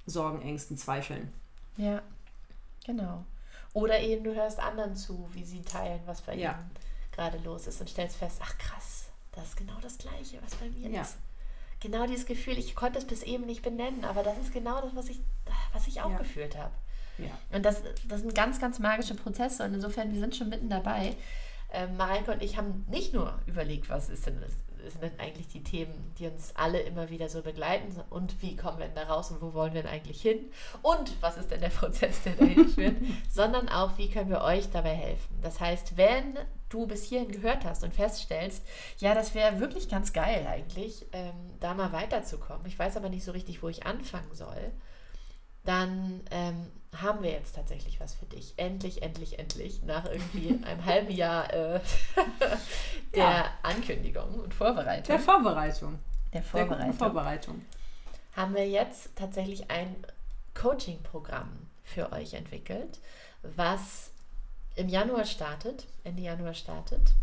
[0.06, 1.32] Sorgen, Ängsten, Zweifeln.
[1.76, 2.02] Ja,
[2.84, 3.24] genau.
[3.76, 6.52] Oder eben du hörst anderen zu, wie sie teilen, was bei ja.
[6.52, 6.70] ihnen
[7.12, 10.70] gerade los ist und stellst fest, ach krass, das ist genau das Gleiche, was bei
[10.70, 11.02] mir ja.
[11.02, 11.18] ist.
[11.80, 14.96] Genau dieses Gefühl, ich konnte es bis eben nicht benennen, aber das ist genau das,
[14.96, 15.20] was ich,
[15.74, 16.16] was ich auch ja.
[16.16, 16.72] gefühlt habe.
[17.52, 21.14] Und das, das sind ganz, ganz magische Prozesse und insofern, wir sind schon mitten dabei.
[21.70, 24.52] Ähm, Mareike und ich haben nicht nur überlegt, was ist denn das
[24.90, 28.78] sind denn eigentlich die Themen, die uns alle immer wieder so begleiten und wie kommen
[28.78, 30.50] wir denn da raus und wo wollen wir denn eigentlich hin
[30.82, 32.96] und was ist denn der Prozess, der dahin führt,
[33.30, 35.38] sondern auch, wie können wir euch dabei helfen.
[35.42, 38.62] Das heißt, wenn du bis hierhin gehört hast und feststellst,
[38.98, 42.66] ja, das wäre wirklich ganz geil eigentlich, ähm, da mal weiterzukommen.
[42.66, 44.72] Ich weiß aber nicht so richtig, wo ich anfangen soll
[45.66, 46.66] dann ähm,
[47.00, 48.54] haben wir jetzt tatsächlich was für dich.
[48.56, 51.80] Endlich, endlich, endlich, nach irgendwie einem halben Jahr äh,
[53.14, 53.44] der ja.
[53.62, 55.06] Ankündigung und Vorbereitung.
[55.06, 55.98] Der Vorbereitung.
[56.32, 56.86] Der Vorbereitung.
[56.86, 57.62] Der Vorbereitung.
[58.34, 59.96] Haben wir jetzt tatsächlich ein
[60.54, 61.50] Coaching-Programm
[61.84, 62.98] für euch entwickelt,
[63.42, 64.10] was
[64.74, 67.14] im Januar startet, Ende Januar startet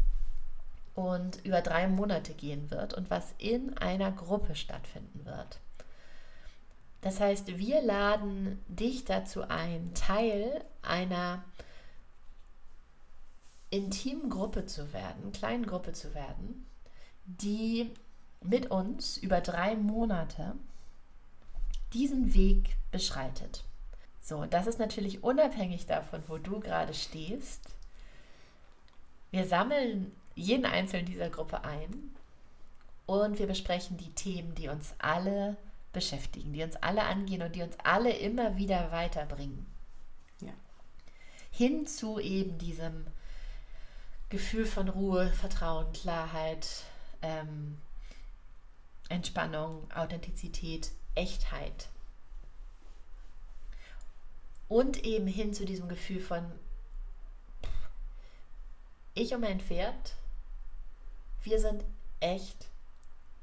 [0.95, 5.59] und über drei Monate gehen wird und was in einer Gruppe stattfinden wird.
[7.03, 11.43] Das heißt, wir laden dich dazu ein, Teil einer
[13.69, 16.65] intimen Gruppe zu werden, kleinen Gruppe zu werden,
[17.25, 17.91] die
[18.41, 20.55] mit uns über drei Monate
[21.91, 23.65] diesen Weg beschreitet.
[24.21, 27.61] So, das ist natürlich unabhängig davon, wo du gerade stehst.
[29.31, 32.15] Wir sammeln jeden einzelnen dieser Gruppe ein
[33.05, 35.57] und wir besprechen die Themen, die uns alle
[35.93, 39.65] beschäftigen, die uns alle angehen und die uns alle immer wieder weiterbringen.
[40.41, 40.53] Ja.
[41.51, 43.05] Hin zu eben diesem
[44.29, 46.67] Gefühl von Ruhe, Vertrauen, Klarheit,
[47.21, 47.77] ähm,
[49.07, 51.87] Entspannung, Authentizität, Echtheit.
[54.67, 56.51] Und eben hin zu diesem Gefühl von
[59.15, 60.15] ich und mein Pferd,
[61.43, 61.83] wir sind
[62.19, 62.65] echt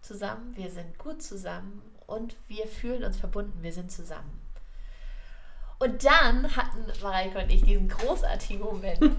[0.01, 1.80] zusammen, wir sind gut zusammen
[2.11, 4.40] und wir fühlen uns verbunden, wir sind zusammen.
[5.78, 9.00] Und dann hatten Mareike und ich diesen großartigen Moment.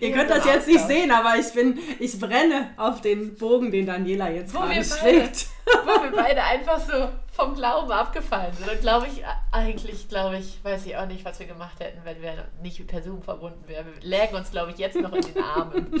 [0.00, 3.86] Ihr könnt das jetzt nicht sehen, aber ich bin, ich brenne auf den Bogen, den
[3.86, 5.48] Daniela jetzt wo gerade schlägt.
[5.64, 8.70] Wo wir beide einfach so vom Glauben abgefallen sind.
[8.70, 12.22] Und glaube ich, eigentlich, glaube ich, weiß ich auch nicht, was wir gemacht hätten, wenn
[12.22, 13.86] wir nicht per Zoom verbunden wären.
[13.86, 16.00] Wir lägen uns, glaube ich, jetzt noch in den Armen.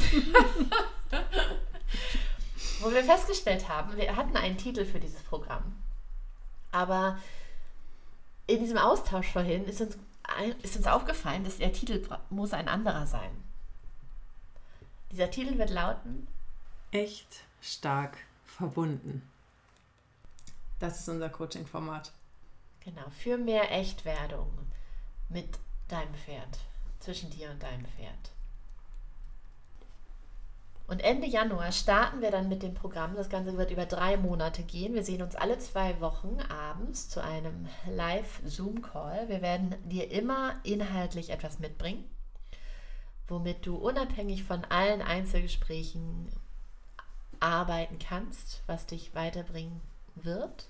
[2.80, 5.76] wo wir festgestellt haben, wir hatten einen Titel für dieses Programm,
[6.72, 7.18] aber
[8.46, 9.98] in diesem Austausch vorhin ist uns,
[10.62, 13.30] ist uns aufgefallen, dass der Titel muss ein anderer sein.
[15.10, 16.26] Dieser Titel wird lauten
[16.92, 19.28] Echt stark verbunden.
[20.78, 22.12] Das ist unser Coaching-Format.
[22.80, 24.50] Genau, für mehr Echtwerdung
[25.28, 25.58] mit
[25.88, 26.58] deinem Pferd,
[27.00, 28.30] zwischen dir und deinem Pferd.
[30.88, 33.16] Und Ende Januar starten wir dann mit dem Programm.
[33.16, 34.94] Das Ganze wird über drei Monate gehen.
[34.94, 39.28] Wir sehen uns alle zwei Wochen abends zu einem Live-Zoom-Call.
[39.28, 42.04] Wir werden dir immer inhaltlich etwas mitbringen,
[43.26, 46.30] womit du unabhängig von allen Einzelgesprächen
[47.40, 49.80] arbeiten kannst, was dich weiterbringen
[50.14, 50.68] wird,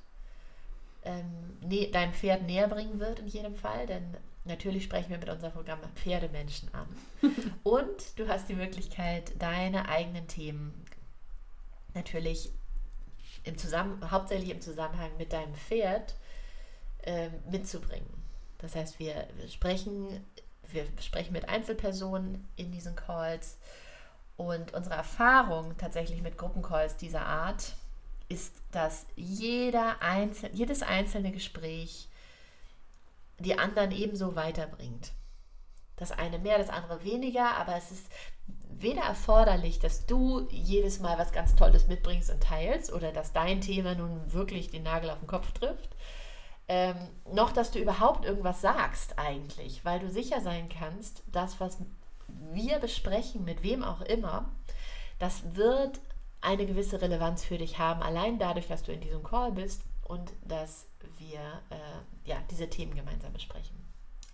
[1.05, 5.29] ähm, ne, deinem Pferd näher bringen wird in jedem Fall, denn natürlich sprechen wir mit
[5.29, 6.87] unserem Programm Pferdemenschen an.
[7.63, 10.85] Und du hast die Möglichkeit, deine eigenen Themen
[11.95, 12.53] natürlich
[13.45, 16.15] im Zusammen hauptsächlich im Zusammenhang mit deinem Pferd
[17.03, 18.09] äh, mitzubringen.
[18.59, 20.25] Das heißt, wir, wir, sprechen,
[20.69, 23.59] wir sprechen mit Einzelpersonen in diesen Calls
[24.37, 27.75] und unsere Erfahrung tatsächlich mit Gruppencalls dieser Art
[28.29, 32.09] ist, dass jeder Einzel jedes einzelne Gespräch
[33.39, 35.13] die anderen ebenso weiterbringt.
[35.97, 38.07] Das eine mehr, das andere weniger, aber es ist
[38.69, 43.61] weder erforderlich, dass du jedes Mal was ganz Tolles mitbringst und teilst oder dass dein
[43.61, 45.97] Thema nun wirklich den Nagel auf den Kopf trifft,
[46.69, 46.97] ähm,
[47.33, 51.79] noch dass du überhaupt irgendwas sagst eigentlich, weil du sicher sein kannst, das, was
[52.53, 54.51] wir besprechen, mit wem auch immer,
[55.19, 56.01] das wird
[56.41, 60.33] eine gewisse Relevanz für dich haben, allein dadurch, dass du in diesem Call bist und
[60.45, 60.87] dass
[61.19, 61.41] wir
[61.71, 63.77] äh, ja, diese Themen gemeinsam besprechen.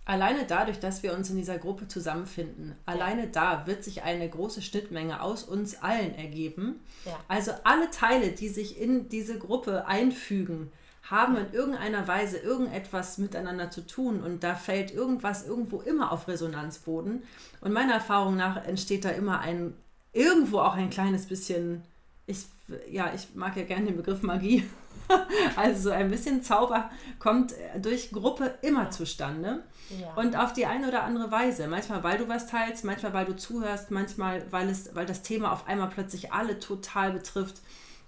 [0.05, 4.61] Alleine dadurch, dass wir uns in dieser Gruppe zusammenfinden, alleine da wird sich eine große
[4.61, 6.81] Schnittmenge aus uns allen ergeben.
[7.05, 7.17] Ja.
[7.29, 10.71] Also alle Teile, die sich in diese Gruppe einfügen,
[11.03, 16.27] haben in irgendeiner Weise irgendetwas miteinander zu tun und da fällt irgendwas irgendwo immer auf
[16.27, 17.23] Resonanzboden.
[17.61, 19.73] Und meiner Erfahrung nach entsteht da immer ein,
[20.11, 21.83] irgendwo auch ein kleines bisschen,
[22.25, 22.45] ich,
[22.89, 24.63] ja, ich mag ja gerne den Begriff Magie.
[25.55, 26.89] also so ein bisschen Zauber
[27.19, 29.63] kommt durch Gruppe immer zustande.
[29.99, 30.13] Ja.
[30.15, 31.67] Und auf die eine oder andere Weise.
[31.67, 35.51] Manchmal, weil du was teilst, manchmal, weil du zuhörst, manchmal, weil, es, weil das Thema
[35.51, 37.57] auf einmal plötzlich alle total betrifft.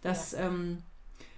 [0.01, 0.47] Das, ja.
[0.47, 0.79] ähm,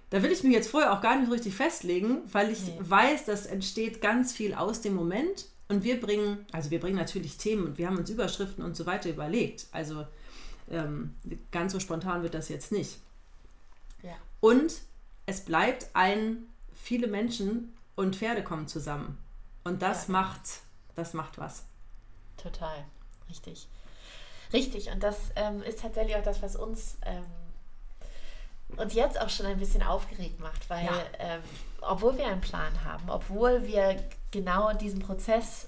[0.10, 2.78] da will ich mich jetzt vorher auch gar nicht richtig festlegen, weil ich nee.
[2.80, 5.46] weiß, das entsteht ganz viel aus dem Moment.
[5.70, 8.86] Und wir bringen, also wir bringen natürlich Themen und wir haben uns Überschriften und so
[8.86, 9.66] weiter überlegt.
[9.74, 10.06] Also
[10.72, 11.16] ähm,
[11.52, 13.00] ganz so spontan wird das jetzt nicht.
[14.02, 14.16] Ja.
[14.40, 14.74] Und
[15.28, 19.18] es bleibt ein, viele Menschen und Pferde kommen zusammen.
[19.64, 20.14] Und das ja.
[20.14, 20.62] macht,
[20.96, 21.66] das macht was.
[22.38, 22.86] Total,
[23.30, 23.68] richtig.
[24.54, 27.26] Richtig, und das ähm, ist tatsächlich auch das, was uns, ähm,
[28.78, 31.04] uns jetzt auch schon ein bisschen aufgeregt macht, weil ja.
[31.20, 31.42] ähm,
[31.82, 34.02] obwohl wir einen Plan haben, obwohl wir
[34.32, 35.68] genau diesen Prozess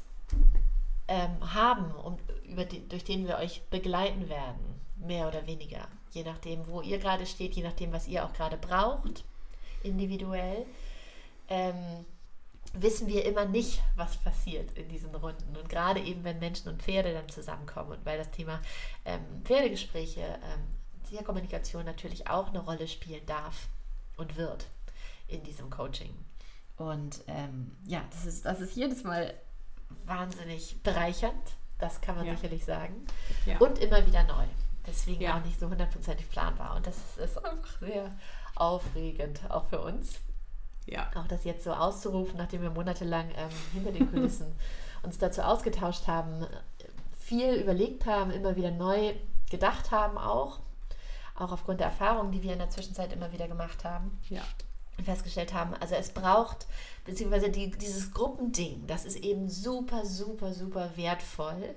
[1.09, 6.23] ähm, haben, um, über die, durch den wir euch begleiten werden, mehr oder weniger, je
[6.23, 9.25] nachdem, wo ihr gerade steht, je nachdem, was ihr auch gerade braucht,
[9.83, 10.65] individuell,
[11.47, 12.05] ähm,
[12.73, 15.57] wissen wir immer nicht, was passiert in diesen Runden.
[15.57, 18.61] Und gerade eben, wenn Menschen und Pferde dann zusammenkommen und weil das Thema
[19.05, 23.67] ähm, Pferdegespräche, ähm, Tierkommunikation natürlich auch eine Rolle spielen darf
[24.17, 24.67] und wird
[25.27, 26.13] in diesem Coaching.
[26.77, 29.33] Und ähm, ja, das ist, das ist jedes Mal
[30.05, 32.35] wahnsinnig bereichernd, das kann man ja.
[32.35, 33.05] sicherlich sagen.
[33.45, 33.57] Ja.
[33.57, 34.45] Und immer wieder neu.
[34.85, 35.37] Deswegen ja.
[35.37, 36.75] auch nicht so hundertprozentig planbar.
[36.75, 38.11] Und das ist einfach sehr
[38.59, 40.19] aufregend, auch für uns.
[40.85, 41.09] Ja.
[41.15, 44.47] Auch das jetzt so auszurufen, nachdem wir monatelang ähm, hinter den Kulissen
[45.03, 46.45] uns dazu ausgetauscht haben,
[47.19, 49.13] viel überlegt haben, immer wieder neu
[49.49, 50.59] gedacht haben auch.
[51.35, 54.19] Auch aufgrund der Erfahrungen, die wir in der Zwischenzeit immer wieder gemacht haben.
[54.29, 54.41] Ja.
[54.97, 56.67] Und festgestellt haben, also es braucht,
[57.05, 61.75] beziehungsweise die, dieses Gruppending, das ist eben super, super, super wertvoll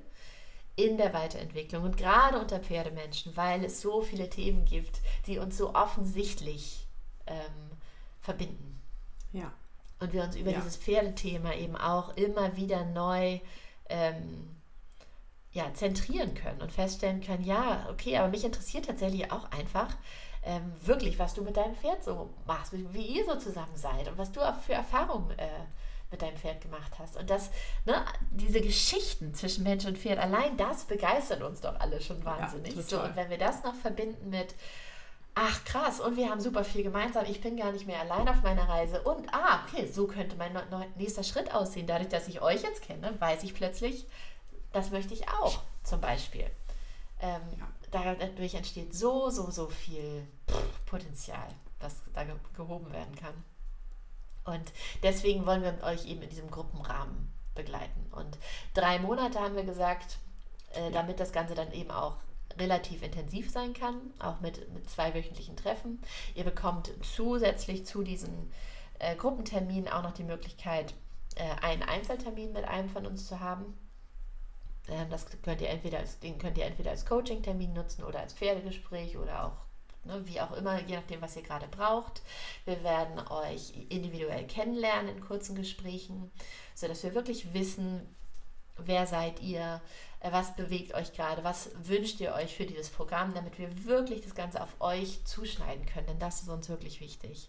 [0.77, 5.57] in der Weiterentwicklung und gerade unter Pferdemenschen, weil es so viele Themen gibt, die uns
[5.57, 6.87] so offensichtlich
[7.27, 7.71] ähm,
[8.21, 8.81] verbinden.
[9.33, 9.53] Ja.
[10.01, 10.59] Und wir uns über ja.
[10.59, 13.39] dieses Pferdethema eben auch immer wieder neu
[13.89, 14.57] ähm,
[15.53, 19.95] ja, zentrieren können und feststellen können, ja, okay, aber mich interessiert tatsächlich auch einfach
[20.45, 24.19] ähm, wirklich, was du mit deinem Pferd so machst, wie, ihr so zusammen seid und
[24.19, 25.47] was du auch für Erfahrungen äh,
[26.13, 27.17] mit deinem Pferd gemacht hast.
[27.17, 27.51] Und das,
[27.85, 32.77] ne, diese Geschichten zwischen Mensch und Pferd, allein das begeistert uns doch alle schon wahnsinnig.
[32.77, 34.55] Ja, so, und wenn wir das noch verbinden mit,
[35.35, 38.43] ach krass, und wir haben super viel gemeinsam, ich bin gar nicht mehr allein auf
[38.43, 39.03] meiner Reise.
[39.03, 40.57] Und ah, okay, so könnte mein
[40.97, 41.87] nächster Schritt aussehen.
[41.87, 44.07] Dadurch, dass ich euch jetzt kenne, weiß ich plötzlich,
[44.73, 46.47] das möchte ich auch, zum Beispiel.
[47.21, 47.69] Ähm, ja.
[47.91, 50.27] Dadurch entsteht so, so, so viel
[50.87, 51.47] Potenzial,
[51.79, 52.25] was da
[52.57, 53.35] gehoben werden kann.
[54.45, 54.73] Und
[55.03, 58.07] deswegen wollen wir euch eben in diesem Gruppenrahmen begleiten.
[58.13, 58.39] Und
[58.75, 60.19] drei Monate haben wir gesagt,
[60.75, 62.17] äh, damit das Ganze dann eben auch
[62.59, 66.03] relativ intensiv sein kann, auch mit, mit zwei wöchentlichen Treffen.
[66.35, 68.51] Ihr bekommt zusätzlich zu diesen
[68.99, 70.95] äh, Gruppenterminen auch noch die Möglichkeit,
[71.37, 73.77] äh, einen Einzeltermin mit einem von uns zu haben.
[74.89, 78.35] Ähm, das könnt ihr entweder als, den könnt ihr entweder als Coaching-Termin nutzen oder als
[78.35, 79.72] Pferdegespräch oder auch
[80.05, 82.23] ne, wie auch immer, je nachdem, was ihr gerade braucht.
[82.65, 86.31] Wir werden euch individuell kennenlernen in kurzen Gesprächen,
[86.75, 88.01] sodass wir wirklich wissen,
[88.77, 89.81] wer seid ihr,
[90.21, 94.23] äh, was bewegt euch gerade, was wünscht ihr euch für dieses Programm, damit wir wirklich
[94.23, 97.49] das Ganze auf euch zuschneiden können, denn das ist uns wirklich wichtig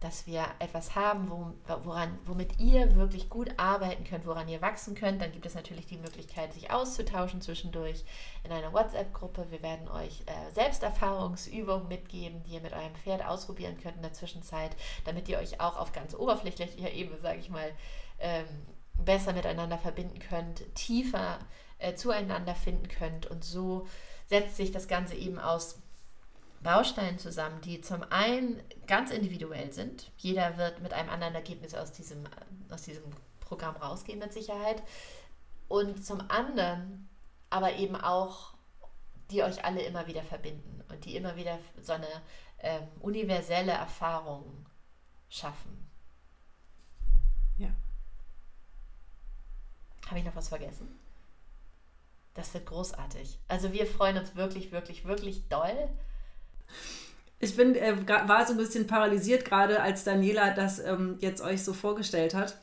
[0.00, 4.94] dass wir etwas haben, wo, woran, womit ihr wirklich gut arbeiten könnt, woran ihr wachsen
[4.94, 5.20] könnt.
[5.20, 8.04] Dann gibt es natürlich die Möglichkeit, sich auszutauschen zwischendurch
[8.44, 9.50] in einer WhatsApp-Gruppe.
[9.50, 14.12] Wir werden euch äh, Selbsterfahrungsübungen mitgeben, die ihr mit eurem Pferd ausprobieren könnt in der
[14.12, 17.72] Zwischenzeit, damit ihr euch auch auf ganz oberflächlicher Ebene, sage ich mal,
[18.20, 18.46] ähm,
[19.04, 21.40] besser miteinander verbinden könnt, tiefer
[21.78, 23.26] äh, zueinander finden könnt.
[23.26, 23.86] Und so
[24.26, 25.80] setzt sich das Ganze eben aus
[26.62, 30.10] Bausteinen zusammen, die zum einen ganz individuell sind.
[30.16, 32.24] Jeder wird mit einem anderen Ergebnis aus diesem,
[32.70, 33.04] aus diesem
[33.40, 34.82] Programm rausgehen mit Sicherheit.
[35.68, 37.08] Und zum anderen
[37.50, 38.54] aber eben auch,
[39.30, 42.08] die euch alle immer wieder verbinden und die immer wieder so eine
[42.58, 44.66] ähm, universelle Erfahrung
[45.28, 45.88] schaffen.
[47.58, 47.70] Ja.
[50.06, 50.98] Habe ich noch was vergessen?
[52.34, 53.38] Das wird großartig.
[53.48, 55.90] Also wir freuen uns wirklich, wirklich, wirklich doll
[57.40, 61.62] ich bin, äh, war so ein bisschen paralysiert gerade, als Daniela das ähm, jetzt euch
[61.62, 62.58] so vorgestellt hat.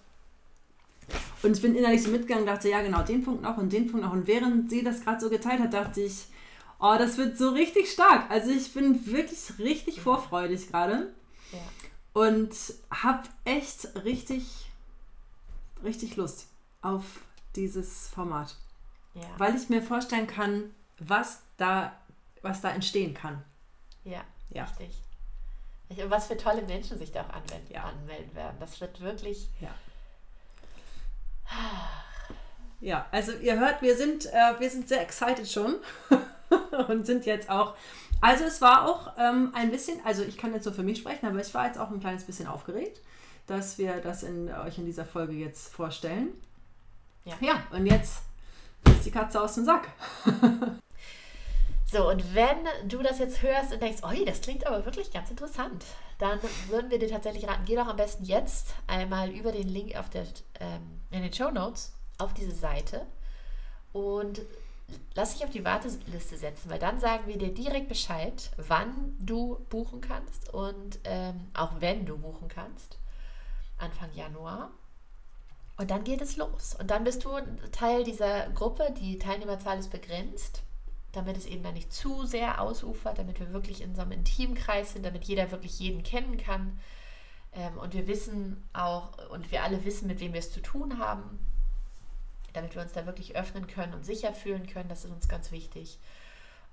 [1.43, 3.88] Und ich bin innerlich so mitgegangen und dachte, ja genau, den Punkt noch und den
[3.88, 4.12] Punkt noch.
[4.12, 6.26] Und während sie das gerade so geteilt hat, dachte ich,
[6.80, 8.30] oh, das wird so richtig stark.
[8.30, 11.14] Also ich bin wirklich richtig vorfreudig gerade.
[11.51, 11.60] Ja.
[12.22, 12.56] Und
[12.89, 14.68] habe echt richtig,
[15.84, 16.47] richtig Lust
[16.82, 17.03] auf
[17.56, 18.56] dieses Format.
[19.14, 19.28] Ja.
[19.38, 21.95] Weil ich mir vorstellen kann, was da,
[22.41, 23.43] was da entstehen kann.
[24.06, 24.64] Ja, ja.
[24.64, 25.01] richtig.
[25.89, 27.84] Und was für tolle Menschen sich da auch anwenden, ja.
[27.84, 28.56] anmelden werden.
[28.60, 29.49] Das wird wirklich.
[29.60, 29.76] Ja.
[32.82, 35.76] Ja, also ihr hört, wir sind, äh, wir sind sehr excited schon
[36.88, 37.76] und sind jetzt auch.
[38.22, 41.26] Also es war auch ähm, ein bisschen, also ich kann jetzt so für mich sprechen,
[41.26, 43.01] aber ich war jetzt auch ein kleines bisschen aufgeregt,
[43.47, 46.30] dass wir das in, euch in dieser Folge jetzt vorstellen.
[47.24, 47.36] Ja.
[47.39, 48.24] Ja, und jetzt
[48.88, 49.88] ist die Katze aus dem Sack.
[51.96, 52.58] So, und wenn
[52.89, 55.86] du das jetzt hörst und denkst, oh, das klingt aber wirklich ganz interessant,
[56.18, 59.96] dann würden wir dir tatsächlich raten, geh doch am besten jetzt einmal über den Link
[59.96, 60.26] auf der,
[60.60, 63.06] ähm, in den Show Notes auf diese Seite
[63.93, 64.41] und
[65.14, 69.66] lass dich auf die Warteliste setzen, weil dann sagen wir dir direkt Bescheid, wann du
[69.70, 72.98] buchen kannst und ähm, auch wenn du buchen kannst.
[73.78, 74.72] Anfang Januar.
[75.78, 76.76] Und dann geht es los.
[76.78, 77.30] Und dann bist du
[77.72, 78.93] Teil dieser Gruppe.
[79.00, 80.62] Die Teilnehmerzahl ist begrenzt
[81.16, 84.93] damit es eben dann nicht zu sehr ausufert, damit wir wirklich in so einem Intimkreis
[84.93, 86.80] sind, damit jeder wirklich jeden kennen kann.
[87.53, 90.99] Ähm, und wir wissen auch, und wir alle wissen, mit wem wir es zu tun
[90.99, 91.39] haben,
[92.53, 94.89] damit wir uns da wirklich öffnen können und sicher fühlen können.
[94.89, 95.99] Das ist uns ganz wichtig.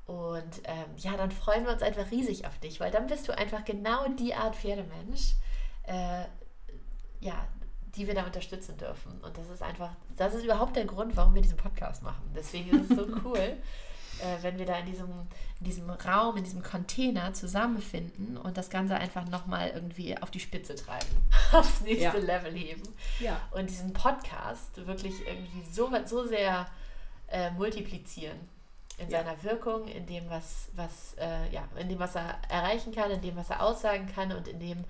[0.07, 3.37] Und ähm, ja, dann freuen wir uns einfach riesig auf dich, weil dann bist du
[3.37, 5.35] einfach genau die Art Pferdemensch,
[5.85, 6.25] äh,
[7.21, 7.47] ja,
[7.95, 9.21] die wir da unterstützen dürfen.
[9.21, 12.33] Und das ist einfach, das ist überhaupt der Grund, warum wir diesen Podcast machen.
[12.35, 13.57] Deswegen ist es so cool
[14.23, 15.11] äh, wenn wir da in diesem,
[15.61, 20.41] in diesem Raum, in diesem Container zusammenfinden und das Ganze einfach nochmal irgendwie auf die
[20.41, 21.09] Spitze treiben,
[21.53, 22.25] aufs nächste ja.
[22.25, 22.83] Level heben.
[23.19, 23.41] Ja.
[23.51, 26.67] Und diesen Podcast wirklich irgendwie so, so sehr
[27.29, 28.39] äh, multiplizieren
[28.99, 29.19] in ja.
[29.19, 33.21] seiner Wirkung, in dem, was, was, äh, ja, in dem, was er erreichen kann, in
[33.21, 34.85] dem, was er aussagen kann und in dem,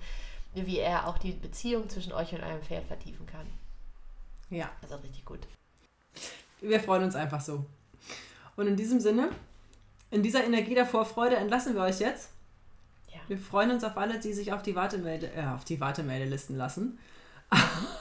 [0.53, 3.47] wie er auch die Beziehung zwischen euch und eurem Pferd vertiefen kann.
[4.49, 4.69] Ja.
[4.83, 5.39] Also richtig gut.
[6.61, 7.65] Wir freuen uns einfach so.
[8.55, 9.29] Und in diesem Sinne,
[10.11, 12.29] in dieser Energie der Vorfreude entlassen wir euch jetzt.
[13.11, 13.19] Ja.
[13.27, 16.99] Wir freuen uns auf alle, die sich auf die Wartemelde, äh, auf die Wartemeldelisten lassen.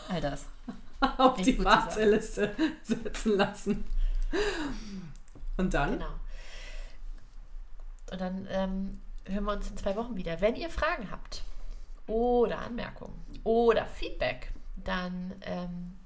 [0.08, 0.46] All das.
[1.18, 3.84] auf Nicht die Warteliste setzen lassen.
[5.56, 5.92] Und dann?
[5.92, 6.06] Genau.
[8.10, 10.40] Und dann ähm, hören wir uns in zwei Wochen wieder.
[10.40, 11.44] Wenn ihr Fragen habt
[12.06, 15.98] oder Anmerkungen oder Feedback, dann ähm,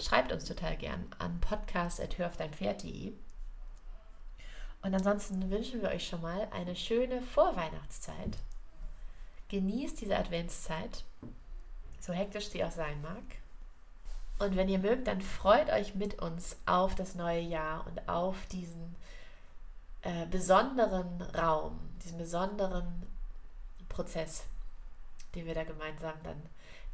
[0.00, 3.14] schreibt uns total gern an podcast.hörfdeinpferd.de
[4.82, 8.36] und ansonsten wünschen wir euch schon mal eine schöne Vorweihnachtszeit.
[9.48, 11.04] Genießt diese Adventszeit,
[12.00, 13.22] so hektisch sie auch sein mag.
[14.38, 18.36] Und wenn ihr mögt, dann freut euch mit uns auf das neue Jahr und auf
[18.46, 18.96] diesen
[20.02, 23.06] äh, besonderen Raum, diesen besonderen
[23.88, 24.44] Prozess,
[25.36, 26.42] den wir da gemeinsam dann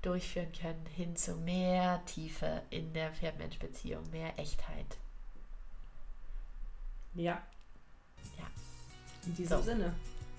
[0.03, 4.99] durchführen können, hin zu mehr Tiefe in der Pferd-Mensch-Beziehung, mehr Echtheit.
[7.15, 7.41] Ja,
[8.37, 8.45] ja.
[9.27, 9.63] In diesem so.
[9.63, 9.95] Sinne.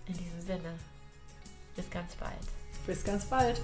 [0.06, 0.74] In diesem Sinne.
[1.76, 2.34] Bis ganz bald.
[2.86, 3.62] Bis ganz bald.